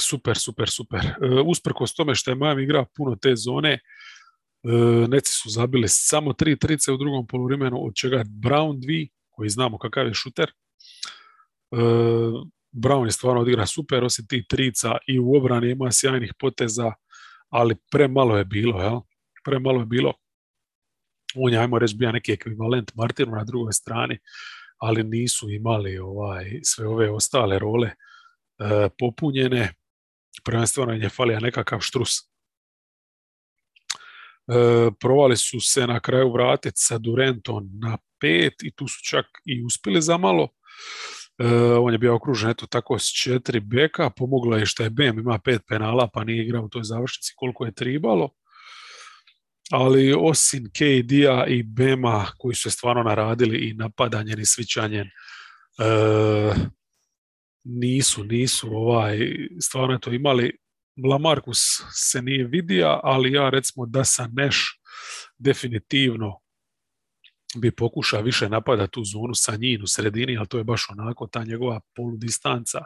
[0.00, 1.00] super, super, super.
[1.06, 3.78] E, usprkos tome što je Miami igra puno te zone, e,
[5.08, 9.78] Neci su zabili samo tri trice u drugom poluvremenu, od čega Brown dvi, koji znamo
[9.78, 10.50] kakav je šuter.
[10.50, 11.76] E,
[12.72, 16.92] Brown je stvarno odigra super, osim tih trica i u obrani ima sjajnih poteza,
[17.48, 19.00] ali premalo je bilo, jel?
[19.44, 20.12] Premalo je bilo
[21.36, 24.18] on je, ajmo reći, bio neki ekvivalent Martinu na drugoj strani,
[24.78, 27.90] ali nisu imali ovaj sve ove ostale role
[28.98, 29.72] popunjene.
[30.44, 32.18] Prvenstveno je falija nekakav štrus.
[32.18, 32.22] E,
[35.00, 39.64] provali su se na kraju vratiti sa Durentom na pet i tu su čak i
[39.64, 40.48] uspjeli za malo.
[41.38, 41.46] E,
[41.80, 45.38] on je bio okružen eto tako s četiri beka, pomoglo je što je Bem ima
[45.38, 48.30] pet penala pa nije igrao u toj završnici koliko je tribalo
[49.70, 55.10] ali osim KD-a i Bema koji su stvarno naradili i napadanjem i svićanjem e,
[57.66, 59.18] nisu, nisu ovaj,
[59.60, 60.58] stvarno to imali
[61.04, 61.58] Lamarcus
[61.92, 64.80] se nije vidio, ali ja recimo da sa Neš
[65.38, 66.40] definitivno
[67.56, 71.26] bi pokušao više napadati tu zonu sa njim u sredini, ali to je baš onako
[71.26, 72.78] ta njegova poludistanca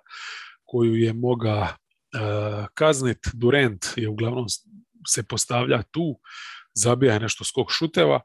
[0.65, 3.19] koju je moga uh, kaznit.
[3.33, 4.47] Durant je uglavnom
[5.07, 6.21] se postavlja tu,
[6.75, 8.21] zabija nešto skok šuteva.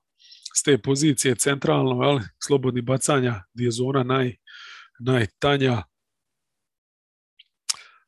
[0.55, 4.35] S te pozicije centralno, jel, slobodni bacanja, gdje je zona naj,
[4.99, 5.83] najtanja,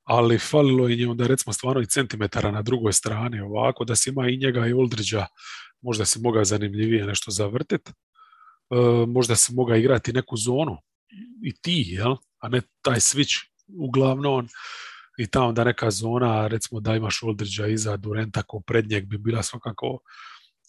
[0.07, 4.29] ali falilo je onda recimo stvarno i centimetara na drugoj strani ovako, da si ima
[4.29, 5.25] i njega i Oldriđa,
[5.81, 8.75] možda si moga zanimljivije nešto zavrtiti, e,
[9.07, 10.77] možda si moga igrati neku zonu
[11.43, 12.15] i ti, jel?
[12.39, 14.47] a ne taj switch uglavnom
[15.17, 19.43] i tamo da neka zona, recimo da imaš Oldriđa iza Durenta ko prednjeg bi bila
[19.43, 19.99] svakako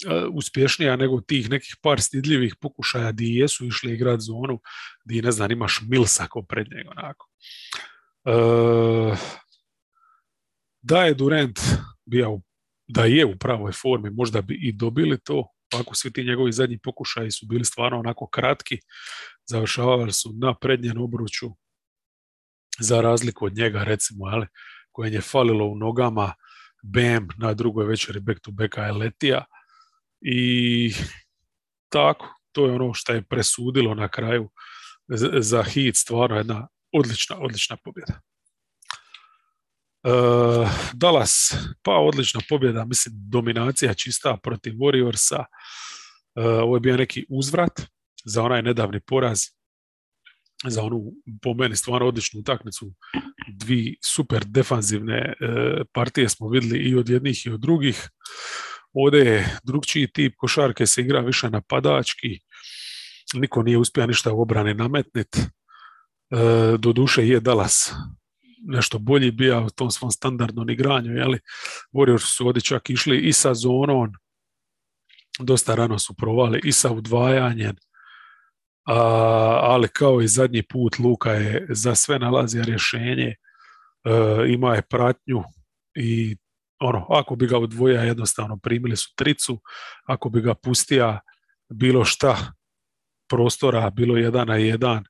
[0.07, 4.61] e, uspješnija nego tih nekih par stidljivih pokušaja di jesu išli igrati zonu,
[5.05, 7.29] di ne znam imaš Milsa ko prednjeg onako.
[8.29, 9.17] E,
[10.83, 11.59] da je Durant
[12.07, 12.41] bio
[12.89, 15.49] da je u pravoj formi, možda bi i dobili to,
[15.81, 18.79] ako svi ti njegovi zadnji pokušaji su bili stvarno onako kratki,
[19.47, 21.47] završavali su na prednjem obruču,
[22.81, 24.47] za razliku od njega recimo, ali,
[24.93, 26.35] koje je falilo u nogama,
[26.83, 29.45] Bam na drugoj večeri back to backa je letija
[30.21, 30.93] i
[31.89, 34.51] tako, to je ono što je presudilo na kraju.
[35.41, 38.21] Za hit, stvarno jedna odlična, odlična pobjeda.
[40.03, 45.39] Uh, Dallas, pa odlična pobjeda, mislim dominacija čista protiv Warriorsa.
[45.39, 47.81] Uh, ovo je bio neki uzvrat
[48.25, 49.41] za onaj nedavni poraz
[50.67, 51.13] za onu
[51.43, 52.93] po meni stvarno odličnu utakmicu.
[53.49, 58.09] Dvi super defanzivne uh, partije smo vidjeli i od jednih i od drugih.
[58.93, 62.41] Ovdje je drugčiji tip košarke se igra više napadački.
[63.35, 65.37] niko nije uspio ništa u obrani nametnit.
[66.31, 67.93] E, do duše je Dallas
[68.67, 71.39] nešto bolji bio u tom svom standardnom igranju, jeli?
[71.93, 74.13] Warriors su ovdje čak išli i sa zonom,
[75.39, 77.77] dosta rano su provali i sa udvajanjem,
[78.87, 78.95] a,
[79.63, 83.37] ali kao i zadnji put Luka je za sve nalazio rješenje, e,
[84.49, 85.43] ima je pratnju
[85.95, 86.37] i
[86.81, 89.61] ono, ako bi ga udvoja jednostavno primili su tricu,
[90.05, 91.21] ako bi ga pustija
[91.69, 92.53] bilo šta
[93.29, 95.05] prostora, bilo jedan na jedan,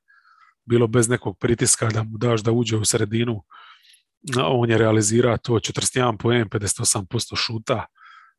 [0.69, 3.43] bilo bez nekog pritiska da mu daš da uđe u sredinu,
[4.45, 7.85] on je realizira to 41 poen, 58% šuta,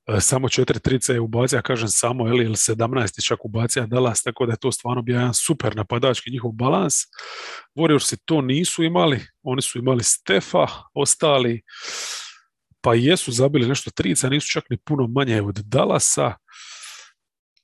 [0.07, 4.53] e, samo četiri trice je ubacija, kažem samo, ili 17 čak ubacija Dallas, tako da
[4.53, 6.95] je to stvarno bio jedan super napadački njihov balans.
[7.75, 11.63] Warriorsi to nisu imali, oni su imali Stefa, ostali
[12.83, 16.35] pa jesu zabili nešto trica, nisu čak ni puno manje od Dallasa,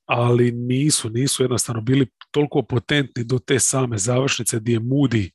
[0.07, 5.31] ali nisu, nisu jednostavno bili toliko potentni do te same završnice gdje je Moody e,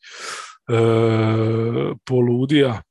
[2.06, 2.82] poludija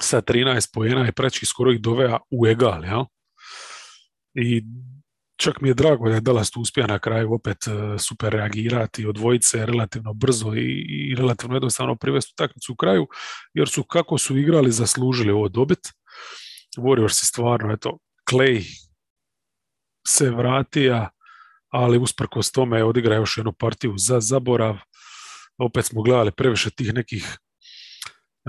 [0.00, 3.04] sa 13 pojena i prečki skoro ih dovea u egal, jel?
[4.34, 4.62] I
[5.36, 9.06] čak mi je drago da je Dallas tu uspija na kraju opet e, super reagirati,
[9.06, 13.06] odvojiti se relativno brzo i, i relativno jednostavno privesti utakmicu u kraju,
[13.54, 15.78] jer su kako su igrali zaslužili ovo dobit.
[16.78, 17.98] Warriors je stvarno, eto,
[18.30, 18.64] Clay
[20.06, 21.08] se vratija,
[21.72, 24.78] ali usprkos tome je odigra još jednu partiju za zaborav.
[25.58, 27.38] Opet smo gledali previše tih nekih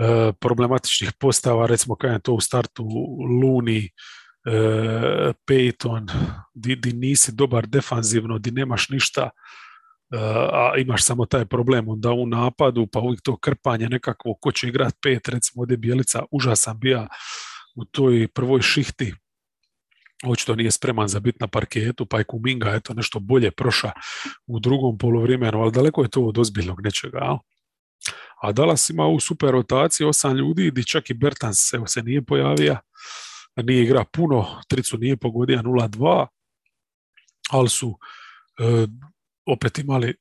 [0.02, 2.84] e, problematičnih postava, recimo kada je to u startu
[3.42, 3.90] Luni,
[4.46, 6.12] e, Peyton,
[6.54, 9.30] di, di, nisi dobar defanzivno, di nemaš ništa, e,
[10.52, 14.68] a imaš samo taj problem onda u napadu, pa uvijek to krpanje nekako ko će
[14.68, 17.08] igrat pet, recimo ovdje Bijelica užasan bija
[17.76, 19.14] u toj prvoj šihti,
[20.28, 23.92] očito nije spreman za bit na parketu, pa je Kuminga eto nešto bolje proša
[24.48, 27.18] u drugom poluvremenu, ali daleko je to od ozbiljnog nečega.
[27.18, 27.38] A,
[28.42, 32.22] a Dallas ima u super rotaciji osam ljudi, di čak i Bertans evo, se nije
[32.22, 32.78] pojavio,
[33.56, 36.28] nije igra puno, tricu nije pogodio 0-2,
[37.52, 37.98] ali su
[38.60, 38.88] e,
[39.46, 40.16] opet imali,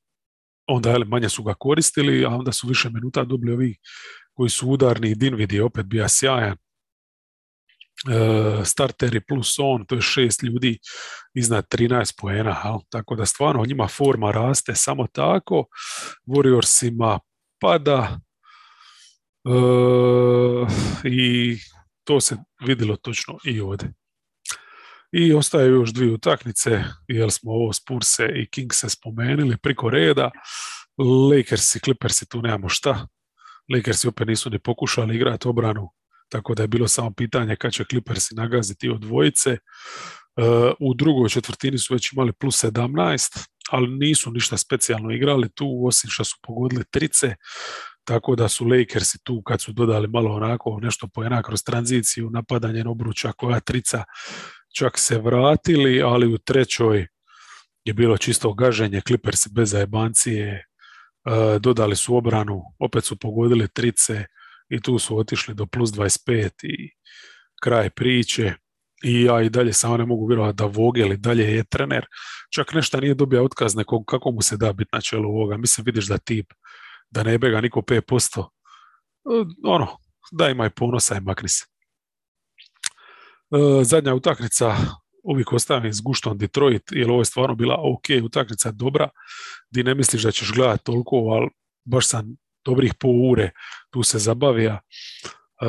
[0.67, 3.75] onda je manje su ga koristili, a onda su više minuta dobili ovi
[4.33, 6.57] koji su udarni, Dinvid je opet bio sjajan,
[8.65, 10.79] starteri plus on, to je šest ljudi
[11.33, 15.65] iznad 13 poena, tako da stvarno njima forma raste samo tako,
[16.27, 17.19] Warriorsima
[17.59, 18.19] pada
[19.45, 19.49] e,
[21.09, 21.57] i
[22.03, 22.37] to se
[22.67, 23.93] vidjelo točno i ovdje.
[25.11, 30.31] I ostaje još dvije utakmice, jer smo ovo Spurse i Kingse spomenuli priko reda.
[31.31, 33.07] Lakers i Clippers tu nemamo šta.
[33.73, 35.89] Lakersi opet nisu ni pokušali igrati obranu
[36.29, 39.49] tako da je bilo samo pitanje kad će Clippersi nagaziti od dvojice.
[39.51, 39.59] E,
[40.79, 46.09] u drugoj četvrtini su već imali plus 17, ali nisu ništa specijalno igrali tu, osim
[46.09, 47.35] što su pogodili trice,
[48.03, 52.83] tako da su Lakersi tu kad su dodali malo onako nešto pojena kroz tranziciju, napadanje
[52.87, 54.03] obruča koja trica
[54.75, 57.07] čak se vratili, ali u trećoj
[57.85, 60.63] je bilo čisto gaženje, Clippersi bez zajebancije, e,
[61.59, 64.25] dodali su obranu, opet su pogodili trice,
[64.73, 66.89] i tu su otišli do plus 25 i
[67.63, 68.53] kraj priče
[69.03, 72.05] i ja i dalje samo ne mogu vjerovati da Vogel i dalje je trener.
[72.55, 75.57] Čak nešto nije dobio otkaz nekog, kako mu se da biti na čelu ovoga.
[75.57, 76.53] Mislim, vidiš da tip,
[77.09, 78.39] da ne bega niko 5%.
[78.39, 78.47] E,
[79.63, 79.97] ono,
[80.31, 81.65] da ima i ponosa i makni se.
[83.51, 84.75] E, zadnja utakmica
[85.23, 89.09] uvijek ostavim s guštom Detroit, jer ovo je stvarno bila ok utakmica, dobra,
[89.71, 91.49] di ne misliš da ćeš gledati toliko, ali
[91.85, 93.51] baš sam dobrih pol ure
[93.89, 94.79] tu se zabavija.
[95.61, 95.65] E,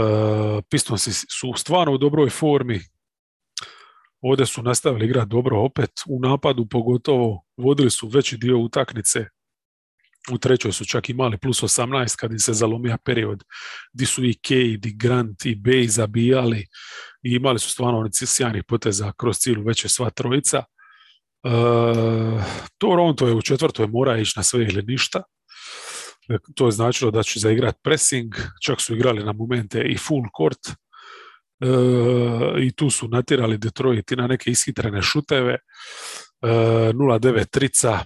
[0.70, 2.80] Pistonsi su stvarno u dobroj formi.
[4.20, 5.90] Ovdje su nastavili igrati dobro opet.
[6.06, 9.26] U napadu pogotovo vodili su veći dio utakmice.
[10.32, 13.44] U trećoj su čak imali plus 18 kad im se zalomija period
[13.92, 16.66] gdje su i Cade, i Grant, i Bay zabijali
[17.22, 20.58] i imali su stvarno sjajnih poteza kroz cijelu veće sva trojica.
[20.58, 21.50] E,
[22.78, 25.22] Toronto je u četvrtoj mora ići na sve ili ništa.
[26.54, 30.68] To je značilo da će zaigrati pressing, čak su igrali na momente i full court
[30.68, 35.52] e, i tu su natirali Detroit i na neke ishitrene šuteve.
[35.52, 35.58] E,
[36.92, 37.98] 0-9 trica,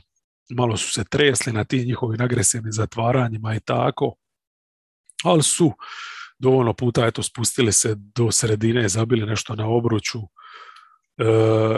[0.57, 4.15] malo su se tresli na tim njihovim agresivnim zatvaranjima i tako,
[5.25, 5.73] ali su
[6.39, 10.19] dovoljno puta eto, spustili se do sredine, zabili nešto na obruču,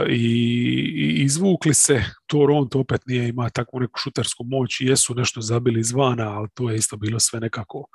[0.09, 2.05] i, izvukli se.
[2.27, 6.77] Toronto opet nije ima takvu neku šutersku moć jesu nešto zabili izvana, ali to je
[6.77, 7.87] isto bilo sve nekako uh,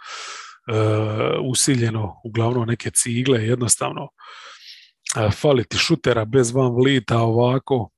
[1.50, 7.89] usiljeno, uglavnom neke cigle, jednostavno uh, faliti šutera bez van vlita ovako.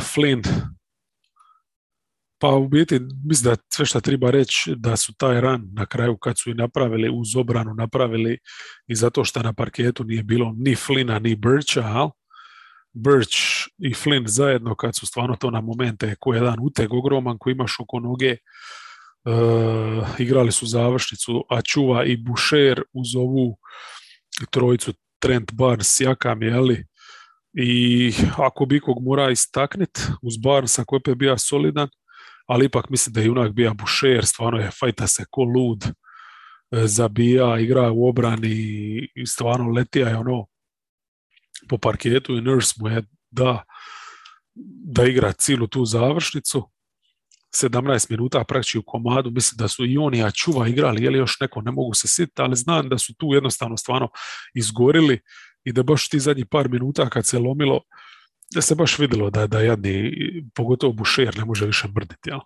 [0.00, 0.42] Flynn,
[2.42, 6.16] pa u biti mislim da sve što treba reći da su taj ran na kraju
[6.16, 8.38] kad su i napravili uz obranu napravili
[8.86, 12.10] i zato što na parketu nije bilo ni Flina ni Bircha, al?
[12.92, 13.38] Birch
[13.78, 17.76] i Flynn zajedno kad su stvarno to na momente ko jedan uteg ogroman koji imaš
[17.80, 23.58] oko noge uh, igrali su završnicu a čuva i Boucher uz ovu
[24.50, 26.86] trojicu Trent Barnes, Jakam, jeli,
[27.52, 31.88] i ako bi kog mora istaknit uz Barnesa koji je bio solidan,
[32.52, 35.90] ali ipak mislim da je junak bio Boucher, stvarno je fajta se ko lud, e,
[36.86, 38.48] zabija, igra u obrani
[39.14, 40.46] i stvarno letija je ono
[41.68, 43.64] po parketu i Nurse mu je da,
[44.84, 46.68] da igra cijelu tu završnicu.
[47.62, 51.18] 17 minuta praktički u komadu, mislim da su i oni i Čuva igrali, je li
[51.18, 54.08] još neko, ne mogu se sjetiti, ali znam da su tu jednostavno stvarno
[54.54, 55.20] izgorili
[55.64, 57.80] i da baš ti zadnji par minuta kad se lomilo,
[58.54, 60.12] da se baš vidjelo da, da jadni,
[60.54, 62.30] pogotovo Bušer ne može više mrditi.
[62.30, 62.40] Jel?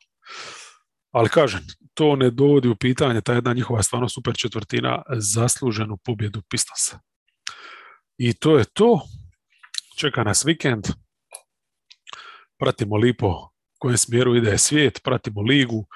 [1.13, 1.61] Ali kažem,
[1.95, 6.99] to ne dovodi u pitanje, ta jedna njihova stvarno super četvrtina zasluženu pobjedu Pistonsa.
[8.19, 9.01] I to je to.
[9.99, 10.87] Čeka nas vikend.
[12.59, 15.87] Pratimo lipo u kojem smjeru ide svijet, pratimo ligu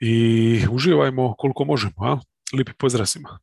[0.00, 1.94] i uživajmo koliko možemo.
[1.98, 2.18] A?
[2.56, 3.38] Lipi pozdrav svima.